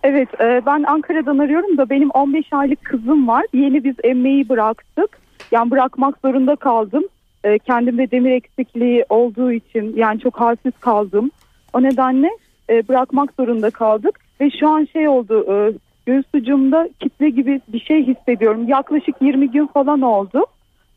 Evet 0.03 0.29
e, 0.41 0.63
ben 0.67 0.83
Ankara'dan 0.83 1.39
arıyorum 1.39 1.79
da 1.79 1.91
benim 1.91 2.11
15 2.11 2.53
aylık 2.53 2.85
kızım 2.85 3.29
var. 3.29 3.45
Yeni 3.55 3.85
biz 3.85 3.95
emmeyi 4.05 4.49
bıraktık. 4.49 5.26
Yani 5.53 5.71
bırakmak 5.71 6.19
zorunda 6.25 6.57
kaldım. 6.57 7.05
E, 7.45 7.59
kendimde 7.59 8.11
demir 8.11 8.31
eksikliği 8.31 9.05
olduğu 9.09 9.53
için 9.53 9.97
yani 9.97 10.21
çok 10.21 10.41
halsiz 10.41 10.73
kaldım. 10.81 11.31
O 11.73 11.83
nedenle 11.83 12.31
e, 12.71 12.89
bırakmak 12.89 13.33
zorunda 13.39 13.71
kaldık. 13.71 14.21
Ve 14.41 14.51
şu 14.51 14.69
an 14.69 14.89
şey 14.93 15.09
oldu 15.09 15.47
e, 15.53 15.73
göğüs 16.07 16.27
ucumda 16.35 16.89
kitle 17.01 17.31
gibi 17.31 17.61
bir 17.69 17.81
şey 17.81 18.07
hissediyorum. 18.07 18.69
Yaklaşık 18.69 19.15
20 19.21 19.51
gün 19.51 19.67
falan 19.67 20.03
oldu. 20.03 20.47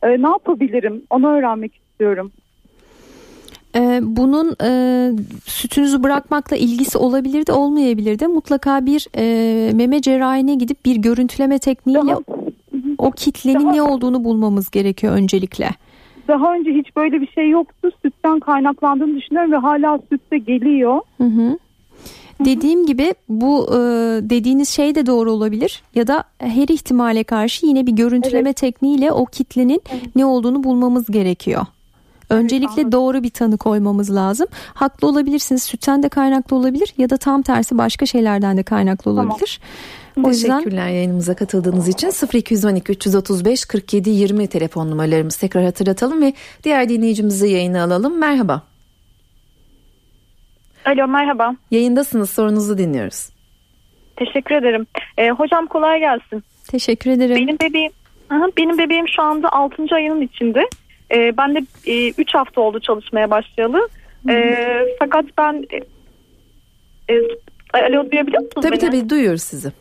E, 0.03 0.07
ne 0.07 0.27
yapabilirim 0.27 1.03
onu 1.09 1.27
öğrenmek 1.27 1.75
istiyorum. 1.75 2.31
Ee, 3.75 3.99
bunun 4.03 4.55
e, 4.63 5.12
sütünüzü 5.45 6.03
bırakmakla 6.03 6.55
ilgisi 6.55 6.97
olabilir 6.97 7.45
de 7.45 7.53
olmayabilir 7.53 8.19
de 8.19 8.27
mutlaka 8.27 8.85
bir 8.85 9.07
e, 9.17 9.73
meme 9.73 10.01
cerrahine 10.01 10.55
gidip 10.55 10.85
bir 10.85 10.95
görüntüleme 10.95 11.59
tekniğiyle 11.59 12.15
o 12.99 13.12
kitlenin 13.12 13.63
Daha- 13.65 13.71
ne 13.71 13.81
olduğunu 13.81 14.23
bulmamız 14.23 14.69
gerekiyor 14.71 15.13
öncelikle. 15.13 15.69
daha 16.27 16.53
önce 16.53 16.71
hiç 16.71 16.95
böyle 16.95 17.21
bir 17.21 17.27
şey 17.27 17.49
yoktu. 17.49 17.89
Sütten 18.05 18.39
kaynaklandığını 18.39 19.17
düşünüyorum 19.17 19.51
ve 19.51 19.57
hala 19.57 19.99
sütte 20.12 20.38
geliyor. 20.38 21.01
Hı 21.17 21.23
hı. 21.23 21.57
Dediğim 22.45 22.85
gibi 22.85 23.13
bu 23.29 23.67
e, 23.67 23.77
dediğiniz 24.29 24.69
şey 24.69 24.95
de 24.95 25.05
doğru 25.05 25.31
olabilir 25.31 25.83
ya 25.95 26.07
da 26.07 26.23
her 26.39 26.67
ihtimale 26.67 27.23
karşı 27.23 27.65
yine 27.65 27.88
bir 27.88 27.91
görüntüleme 27.91 28.53
tekniğiyle 28.53 29.12
o 29.12 29.25
kitlenin 29.25 29.81
ne 30.15 30.25
olduğunu 30.25 30.63
bulmamız 30.63 31.07
gerekiyor. 31.07 31.65
Öncelikle 32.29 32.67
anladım. 32.81 32.91
doğru 32.91 33.23
bir 33.23 33.29
tanı 33.29 33.57
koymamız 33.57 34.15
lazım. 34.15 34.47
Haklı 34.73 35.07
olabilirsiniz. 35.07 35.63
Sütten 35.63 36.03
de 36.03 36.09
kaynaklı 36.09 36.55
olabilir 36.55 36.93
ya 36.97 37.09
da 37.09 37.17
tam 37.17 37.41
tersi 37.41 37.77
başka 37.77 38.05
şeylerden 38.05 38.57
de 38.57 38.63
kaynaklı 38.63 39.12
olabilir. 39.12 39.59
O 40.23 40.29
yüzden 40.29 40.58
Teşekkürler 40.58 40.88
yayınımıza 40.89 41.36
katıldığınız 41.36 41.88
için 41.88 42.12
0212 42.34 42.91
335 42.91 43.65
47 43.65 44.10
20 44.10 44.47
telefon 44.47 44.91
numaralarımızı 44.91 45.39
tekrar 45.39 45.63
hatırlatalım 45.63 46.21
ve 46.21 46.34
diğer 46.63 46.89
dinleyicimizi 46.89 47.47
yayına 47.47 47.84
alalım. 47.84 48.19
Merhaba. 48.19 48.62
Alo 50.86 51.08
merhaba. 51.08 51.55
Yayındasınız 51.71 52.29
sorunuzu 52.29 52.77
dinliyoruz. 52.77 53.29
Teşekkür 54.15 54.55
ederim. 54.55 54.88
Ee, 55.17 55.29
hocam 55.29 55.67
kolay 55.67 55.99
gelsin. 55.99 56.43
teşekkür 56.71 57.12
ederim. 57.12 57.36
Benim 57.36 57.60
bebeğim 57.60 57.91
Aha, 58.29 58.45
benim 58.58 58.77
bebeğim 58.77 59.08
şu 59.08 59.21
anda 59.21 59.51
6. 59.51 59.75
ayının 59.91 60.21
içinde. 60.21 60.65
Ee, 61.12 61.38
ben 61.38 61.55
de 61.55 61.60
3 62.17 62.36
hafta 62.36 62.62
oldu 62.62 62.79
çalışmaya 62.79 63.32
başlayalı. 63.32 63.89
Ee, 64.29 64.86
fakat 64.99 65.25
ben 65.38 65.65
e, 65.71 65.77
e, 67.13 67.19
alo 67.73 68.12
duyabiliyor 68.12 68.43
musunuz 68.43 68.62
Tabii 68.67 68.71
beni? 68.71 68.79
tabii 68.79 69.10
duyuyoruz 69.10 69.41
sizi. 69.41 69.71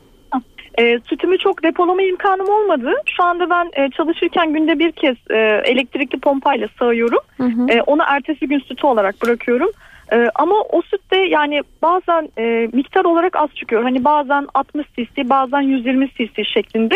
E, 0.78 1.00
sütümü 1.08 1.38
çok 1.38 1.62
depolama 1.62 2.02
imkanım 2.02 2.48
olmadı. 2.48 2.94
Şu 3.16 3.24
anda 3.24 3.50
ben 3.50 3.70
e, 3.72 3.90
çalışırken 3.90 4.52
günde 4.52 4.78
bir 4.78 4.92
kez 4.92 5.16
e, 5.30 5.62
elektrikli 5.64 6.20
pompayla 6.20 6.68
sağıyorum. 6.78 7.20
Hı 7.36 7.44
hı. 7.44 7.66
E, 7.70 7.82
onu 7.82 8.02
ertesi 8.06 8.48
gün 8.48 8.58
sütü 8.58 8.86
olarak 8.86 9.22
bırakıyorum. 9.22 9.70
E, 10.12 10.28
ama 10.34 10.54
o 10.72 10.82
sütte 10.82 11.16
yani 11.16 11.60
bazen 11.82 12.28
e, 12.38 12.68
miktar 12.72 13.04
olarak 13.04 13.36
az 13.36 13.50
çıkıyor. 13.54 13.82
Hani 13.82 14.04
bazen 14.04 14.46
60 14.54 14.86
cc 14.86 15.28
bazen 15.28 15.60
120 15.60 16.08
cc 16.08 16.44
şeklinde. 16.44 16.94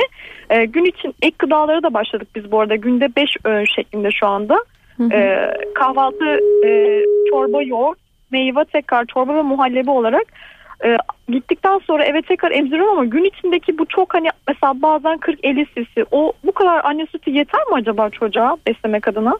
E, 0.51 0.64
gün 0.64 0.85
için 0.85 1.14
ek 1.23 1.37
gıdalara 1.38 1.83
da 1.83 1.95
başladık 1.95 2.29
biz 2.35 2.53
bu 2.53 2.61
arada. 2.61 2.77
Günde 2.77 3.16
5 3.16 3.31
öğün 3.45 3.66
şeklinde 3.77 4.11
şu 4.11 4.27
anda. 4.27 4.64
Hı 4.97 5.05
hı. 5.05 5.12
E, 5.12 5.53
kahvaltı 5.75 6.40
e, 6.66 7.01
çorba 7.31 7.62
yoğurt, 7.62 7.99
meyve 8.31 8.64
tekrar 8.64 9.05
çorba 9.05 9.35
ve 9.35 9.42
muhallebi 9.42 9.90
olarak 9.90 10.25
e, 10.85 10.97
gittikten 11.29 11.79
sonra 11.79 12.05
eve 12.05 12.23
tekrar 12.23 12.51
emziriyorum 12.51 12.99
ama 12.99 13.05
gün 13.05 13.25
içindeki 13.25 13.79
bu 13.79 13.87
çok 13.87 14.14
hani 14.14 14.29
mesela 14.49 14.83
bazen 14.83 15.18
40-50 15.18 15.66
cc 15.75 16.05
o 16.11 16.33
bu 16.45 16.53
kadar 16.53 16.85
anne 16.85 17.07
sütü 17.07 17.31
yeter 17.31 17.61
mi 17.61 17.75
acaba 17.75 18.11
çocuğa 18.11 18.57
beslemek 18.66 19.09
adına? 19.09 19.38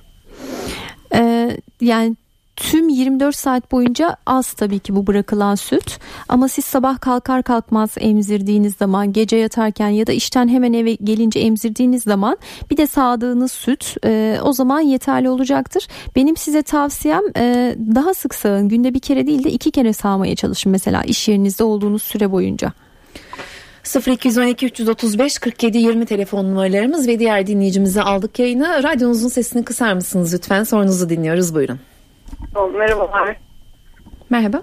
Ee, 1.15 1.57
yani 1.81 2.17
tüm 2.57 2.89
24 2.89 3.37
saat 3.37 3.73
boyunca 3.73 4.17
az 4.27 4.53
tabii 4.53 4.79
ki 4.79 4.97
bu 4.97 5.07
bırakılan 5.07 5.55
süt 5.55 5.99
ama 6.29 6.49
siz 6.49 6.65
sabah 6.65 7.01
kalkar 7.01 7.43
kalkmaz 7.43 7.91
emzirdiğiniz 8.01 8.77
zaman 8.77 9.13
gece 9.13 9.37
yatarken 9.37 9.89
ya 9.89 10.07
da 10.07 10.13
işten 10.13 10.49
hemen 10.49 10.73
eve 10.73 10.95
gelince 10.95 11.41
emzirdiğiniz 11.41 12.03
zaman 12.03 12.37
bir 12.71 12.77
de 12.77 12.87
sağdığınız 12.87 13.53
süt 13.53 13.97
e, 14.05 14.39
o 14.43 14.53
zaman 14.53 14.81
yeterli 14.81 15.29
olacaktır. 15.29 15.89
Benim 16.17 16.37
size 16.37 16.63
tavsiyem 16.63 17.23
e, 17.37 17.77
daha 17.95 18.15
sık 18.15 18.35
sağın 18.35 18.69
günde 18.69 18.95
bir 18.95 19.01
kere 19.01 19.27
değil 19.27 19.45
de 19.45 19.51
iki 19.51 19.71
kere 19.71 19.93
sağmaya 19.93 20.37
çalışın 20.37 20.73
mesela 20.73 21.03
iş 21.03 21.29
yerinizde 21.29 21.65
olduğunuz 21.65 22.03
süre 22.03 22.33
boyunca. 22.33 22.73
0212 24.07 24.67
335 24.67 25.39
47 25.39 25.79
20 25.79 26.07
telefon 26.07 26.45
numaralarımız 26.45 27.09
ve 27.09 27.19
diğer 27.19 27.47
dinleyicimizi 27.47 28.03
aldık 28.03 28.39
yayına. 28.39 28.83
Radyonuzun 28.83 29.29
sesini 29.29 29.65
kısar 29.65 29.95
mısınız 29.95 30.35
lütfen? 30.35 30.65
Sorunuzu 30.65 31.09
dinliyoruz 31.09 31.55
buyurun. 31.55 31.79
Merhabalar. 32.75 33.37
Merhaba. 34.31 34.63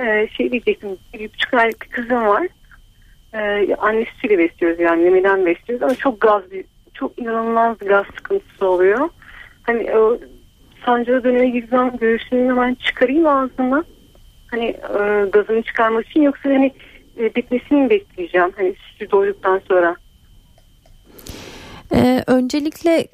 Ee, 0.00 0.28
şey 0.36 0.52
diyecektim. 0.52 0.98
Bir 1.14 1.32
buçuk 1.32 1.54
aylık 1.54 1.90
kızım 1.90 2.26
var. 2.26 2.48
Ee, 3.34 3.74
annesiyle 3.74 4.38
besliyoruz 4.38 4.80
yani 4.80 5.02
memeden 5.02 5.46
besliyoruz 5.46 5.82
ama 5.82 5.94
çok 5.94 6.20
gaz 6.20 6.42
çok 6.94 7.18
inanılmaz 7.18 7.78
gaz 7.78 8.06
sıkıntısı 8.16 8.66
oluyor. 8.66 9.08
Hani 9.62 9.96
o 9.96 10.18
sancılı 10.86 11.24
döneme 11.24 11.48
girdiğim 11.48 11.96
göğsünü 11.96 12.48
hemen 12.48 12.74
çıkarayım 12.74 13.26
ağzından. 13.26 13.84
Hani 14.50 14.64
e, 14.66 15.24
gazını 15.32 15.62
çıkarmak 15.62 16.06
için 16.06 16.22
yoksa 16.22 16.50
hani 16.50 16.72
e, 17.18 17.34
bitmesini 17.34 17.78
mi 17.78 17.90
bekleyeceğim? 17.90 18.52
Hani 18.56 18.74
sütü 18.74 19.10
doyduktan 19.10 19.60
sonra. 19.68 19.96
Ee, 21.94 22.24
öncelikle 22.26 23.08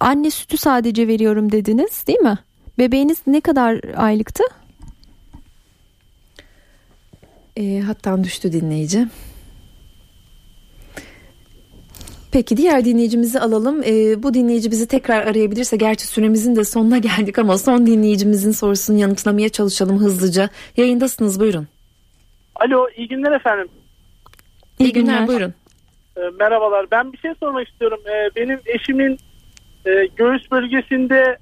anne 0.00 0.30
sütü 0.30 0.56
sadece 0.56 1.08
veriyorum 1.08 1.52
dediniz 1.52 2.06
değil 2.06 2.18
mi? 2.18 2.38
Bebeğiniz 2.78 3.18
ne 3.26 3.40
kadar 3.40 3.80
aylıktı? 3.96 4.42
E, 7.56 7.80
hattan 7.80 8.24
düştü 8.24 8.52
dinleyici. 8.52 9.06
Peki 12.32 12.56
diğer 12.56 12.84
dinleyicimizi 12.84 13.40
alalım. 13.40 13.82
E, 13.82 14.22
bu 14.22 14.34
dinleyici 14.34 14.70
bizi 14.70 14.88
tekrar 14.88 15.26
arayabilirse 15.26 15.76
gerçi 15.76 16.06
süremizin 16.06 16.56
de 16.56 16.64
sonuna 16.64 16.98
geldik 17.08 17.38
ama 17.38 17.58
son 17.58 17.86
dinleyicimizin 17.86 18.50
sorusunu 18.50 18.98
yanıtlamaya 18.98 19.48
çalışalım 19.48 19.98
hızlıca. 19.98 20.48
Yayındasınız 20.76 21.40
buyurun. 21.40 21.68
Alo 22.56 22.86
iyi 22.96 23.08
günler 23.08 23.32
efendim. 23.32 23.68
İyi, 24.78 24.84
İyi 24.84 24.92
günler. 24.92 25.12
günler. 25.14 25.28
buyurun. 25.28 25.54
Ee, 26.16 26.20
merhabalar 26.40 26.86
ben 26.90 27.12
bir 27.12 27.18
şey 27.18 27.30
sormak 27.40 27.68
istiyorum. 27.68 28.00
Ee, 28.06 28.30
benim 28.36 28.60
eşimin 28.66 29.18
e, 29.86 29.90
göğüs 30.16 30.50
bölgesinde 30.50 31.38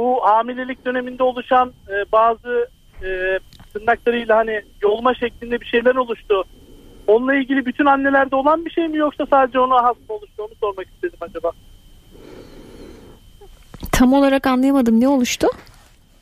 bu 0.00 0.20
hamilelik 0.22 0.86
döneminde 0.86 1.22
oluşan 1.22 1.72
e, 1.88 2.12
bazı 2.12 2.68
e, 3.02 3.38
tırnaklarıyla 3.72 4.36
hani 4.36 4.62
yolma 4.82 5.14
şeklinde 5.14 5.60
bir 5.60 5.66
şeyler 5.66 5.94
oluştu. 5.94 6.44
Onunla 7.06 7.34
ilgili 7.34 7.66
bütün 7.66 7.86
annelerde 7.86 8.36
olan 8.36 8.64
bir 8.64 8.70
şey 8.70 8.88
mi 8.88 8.96
yoksa 8.96 9.26
sadece 9.30 9.58
ona 9.58 9.84
has 9.84 9.96
mı 9.96 10.14
oluştu 10.14 10.42
onu 10.42 10.54
sormak 10.60 10.86
istedim 10.86 11.18
acaba. 11.20 11.52
Tam 13.92 14.12
olarak 14.12 14.46
anlayamadım 14.46 15.00
ne 15.00 15.08
oluştu? 15.08 15.46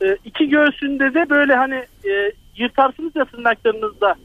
E, 0.01 0.17
iki 0.25 0.49
göğsünde 0.49 1.13
de 1.13 1.29
böyle 1.29 1.55
hani 1.55 1.75
e, 2.09 2.31
yırtarsınız 2.55 3.15
ya 3.15 3.25
tırnaklarınızda. 3.25 4.15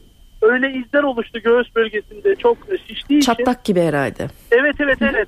Öyle 0.41 0.71
izler 0.73 1.03
oluştu 1.03 1.39
göğüs 1.39 1.75
bölgesinde 1.75 2.35
çok 2.35 2.57
şiştiği 2.87 3.19
için. 3.19 3.33
Çatlak 3.33 3.63
gibi 3.63 3.81
herhalde. 3.81 4.27
Evet 4.51 4.75
evet 4.79 5.01
evet. 5.01 5.27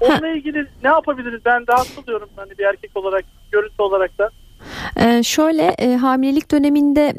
Onunla 0.00 0.28
ilgili 0.28 0.66
ne 0.84 0.88
yapabiliriz? 0.88 1.44
Ben 1.44 1.64
rahatsız 1.68 1.98
oluyorum 1.98 2.28
hani 2.36 2.58
bir 2.58 2.64
erkek 2.64 2.96
olarak, 2.96 3.24
görüntü 3.52 3.82
olarak 3.82 4.18
da. 4.18 4.30
Ee, 4.96 5.22
şöyle 5.22 5.62
e, 5.62 5.96
hamilelik 5.96 6.50
döneminde 6.50 7.12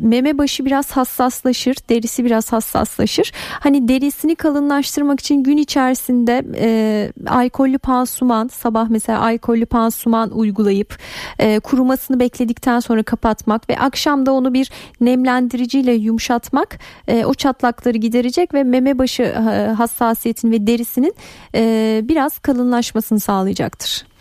meme 0.00 0.38
başı 0.38 0.64
biraz 0.64 0.90
hassaslaşır, 0.90 1.76
derisi 1.88 2.24
biraz 2.24 2.52
hassaslaşır. 2.52 3.32
Hani 3.50 3.88
derisini 3.88 4.34
kalınlaştırmak 4.34 5.20
için 5.20 5.42
gün 5.42 5.56
içerisinde 5.56 6.44
e, 6.56 7.12
alkollü 7.28 7.78
pansuman, 7.78 8.48
sabah 8.48 8.88
mesela 8.88 9.20
alkollü 9.20 9.66
pansuman 9.66 10.30
uygulayıp 10.30 10.98
e, 11.38 11.60
kurumasını 11.60 12.20
bekledikten 12.20 12.80
sonra 12.80 13.02
kapatmak 13.02 13.70
ve 13.70 13.78
akşam 13.78 14.26
da 14.26 14.32
onu 14.32 14.54
bir 14.54 14.70
nemlendiriciyle 15.00 15.92
yumuşatmak 15.92 16.78
e, 17.08 17.24
o 17.24 17.34
çatlakları 17.34 17.98
giderecek 17.98 18.54
ve 18.54 18.64
meme 18.64 18.98
başı 18.98 19.34
hassasiyetin 19.76 20.52
ve 20.52 20.66
derisinin 20.66 21.14
e, 21.54 22.00
biraz 22.04 22.38
kalınlaşmasını 22.38 23.20
sağlayacaktır. 23.20 24.13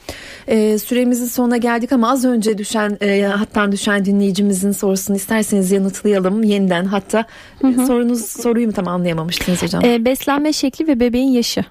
E, 0.47 0.77
süremizin 0.77 1.25
sonuna 1.25 1.57
geldik 1.57 1.91
ama 1.91 2.11
az 2.11 2.25
önce 2.25 2.57
düşen 2.57 2.97
e, 3.01 3.21
hattan 3.21 3.71
düşen 3.71 4.05
dinleyicimizin 4.05 4.71
sorusunu 4.71 5.15
isterseniz 5.15 5.71
yanıtlayalım 5.71 6.43
yeniden. 6.43 6.85
Hatta 6.85 7.25
hı 7.61 7.67
hı. 7.67 7.85
sorunuz 7.85 8.25
soruyu 8.25 8.67
mu 8.67 8.73
tam 8.73 8.87
anlayamamıştınız 8.87 9.63
hocam? 9.63 9.85
E, 9.85 10.05
beslenme 10.05 10.53
şekli 10.53 10.87
ve 10.87 10.99
bebeğin 10.99 11.31
yaşı. 11.31 11.65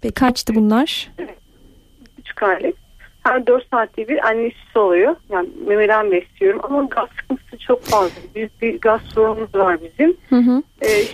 Peki. 0.00 0.14
Kaçtı 0.14 0.54
bunlar? 0.54 1.10
3 2.18 2.42
aylık. 2.42 2.74
Her 3.22 3.46
4 3.46 3.68
saatte 3.70 4.08
bir 4.08 4.26
annesi 4.26 4.56
oluyor. 4.78 5.16
Yani 5.30 5.48
memeden 5.66 6.10
besliyorum 6.10 6.60
ama 6.64 6.82
gaz 6.82 7.08
sıkıntısı 7.20 7.58
çok 7.66 7.82
fazla. 7.82 8.10
Büyük 8.34 8.62
bir 8.62 8.80
gaz 8.80 9.00
sorunumuz 9.00 9.54
var 9.54 9.78
bizim. 9.82 10.16
Hı 10.28 10.36
hı. 10.36 10.62
Ee, 10.80 11.04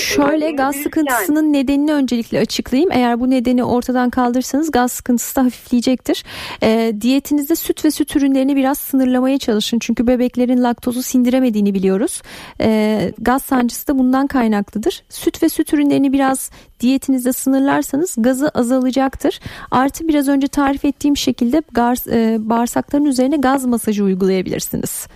Şöyle 0.00 0.50
gaz 0.50 0.76
sıkıntısının 0.76 1.44
yani. 1.44 1.52
nedenini 1.52 1.92
öncelikle 1.92 2.38
açıklayayım. 2.40 2.92
Eğer 2.92 3.20
bu 3.20 3.30
nedeni 3.30 3.64
ortadan 3.64 4.10
kaldırırsanız 4.10 4.70
gaz 4.70 4.92
sıkıntısı 4.92 5.36
da 5.36 5.44
hafifleyecektir. 5.44 6.24
E, 6.62 6.92
diyetinizde 7.00 7.56
süt 7.56 7.84
ve 7.84 7.90
süt 7.90 8.16
ürünlerini 8.16 8.56
biraz 8.56 8.78
sınırlamaya 8.78 9.38
çalışın. 9.38 9.78
Çünkü 9.78 10.06
bebeklerin 10.06 10.62
laktozu 10.62 11.02
sindiremediğini 11.02 11.74
biliyoruz. 11.74 12.22
E, 12.60 13.00
gaz 13.18 13.42
sancısı 13.42 13.88
da 13.88 13.98
bundan 13.98 14.26
kaynaklıdır. 14.26 15.02
Süt 15.08 15.42
ve 15.42 15.48
süt 15.48 15.74
ürünlerini 15.74 16.12
biraz 16.12 16.50
diyetinizde 16.80 17.32
sınırlarsanız 17.32 18.14
gazı 18.18 18.48
azalacaktır. 18.48 19.40
Artı 19.70 20.08
biraz 20.08 20.28
önce 20.28 20.48
tarif 20.48 20.84
ettiğim 20.84 21.16
şekilde 21.16 21.62
gar, 21.72 21.96
e, 22.12 22.48
bağırsakların 22.88 23.04
üzerine 23.04 23.36
gaz 23.36 23.66
masajı 23.66 24.04
uygulayabilirsiniz. 24.04 25.08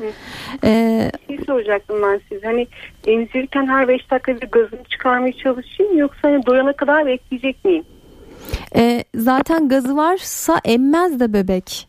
Ee, 0.64 1.10
bir 1.28 1.36
şey 1.36 1.44
soracaktım 1.46 2.02
ben 2.02 2.20
size. 2.28 2.46
Hani 2.46 2.66
emzirirken 3.06 3.66
her 3.66 3.88
5 3.88 4.10
dakika 4.10 4.40
bir 4.40 4.46
gazını 4.46 4.84
çıkarmaya 4.90 5.32
çalışayım 5.32 5.98
yoksa 5.98 6.18
hani 6.22 6.46
doyana 6.46 6.72
kadar 6.72 7.06
bekleyecek 7.06 7.64
miyim? 7.64 7.84
E, 8.76 9.04
zaten 9.14 9.68
gazı 9.68 9.96
varsa 9.96 10.60
emmez 10.64 11.20
de 11.20 11.32
bebek 11.32 11.88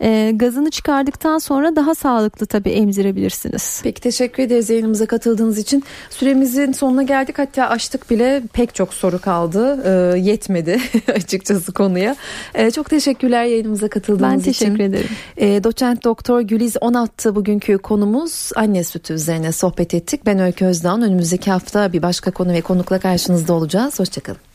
e, 0.00 0.32
gazını 0.34 0.70
çıkardıktan 0.70 1.38
sonra 1.38 1.76
daha 1.76 1.94
sağlıklı 1.94 2.46
tabii 2.46 2.70
emzirebilirsiniz. 2.70 3.80
Peki 3.82 4.00
teşekkür 4.00 4.42
ederiz 4.42 4.70
yayınımıza 4.70 5.06
katıldığınız 5.06 5.58
için. 5.58 5.84
Süremizin 6.10 6.72
sonuna 6.72 7.02
geldik 7.02 7.38
hatta 7.38 7.68
açtık 7.68 8.10
bile 8.10 8.42
pek 8.52 8.74
çok 8.74 8.94
soru 8.94 9.18
kaldı. 9.18 9.82
E, 9.84 10.18
yetmedi 10.18 10.80
açıkçası 11.14 11.72
konuya. 11.72 12.16
E, 12.54 12.70
çok 12.70 12.90
teşekkürler 12.90 13.44
yayınımıza 13.44 13.88
katıldığınız 13.88 14.46
için. 14.46 14.46
Ben 14.46 14.52
teşekkür 14.52 14.74
için. 14.74 14.84
ederim. 14.84 15.10
E, 15.36 15.64
doçent 15.64 16.04
doktor 16.04 16.40
Güliz 16.40 16.76
Onattı 16.80 17.34
bugünkü 17.34 17.78
konumuz 17.78 18.50
anne 18.56 18.84
sütü 18.84 19.14
üzerine 19.14 19.52
sohbet 19.52 19.94
ettik. 19.94 20.26
Ben 20.26 20.38
Öykü 20.38 20.64
Özdağ'ın 20.64 21.02
önümüzdeki 21.02 21.50
hafta 21.50 21.92
bir 21.92 22.02
başka 22.02 22.30
konu 22.30 22.52
ve 22.52 22.60
konukla 22.60 22.98
karşınızda 22.98 23.52
olacağız. 23.52 23.98
Hoşçakalın. 23.98 24.49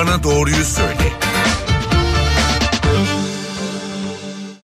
Bana 0.00 0.22
doğruyu 0.22 0.64
söyle. 0.64 1.29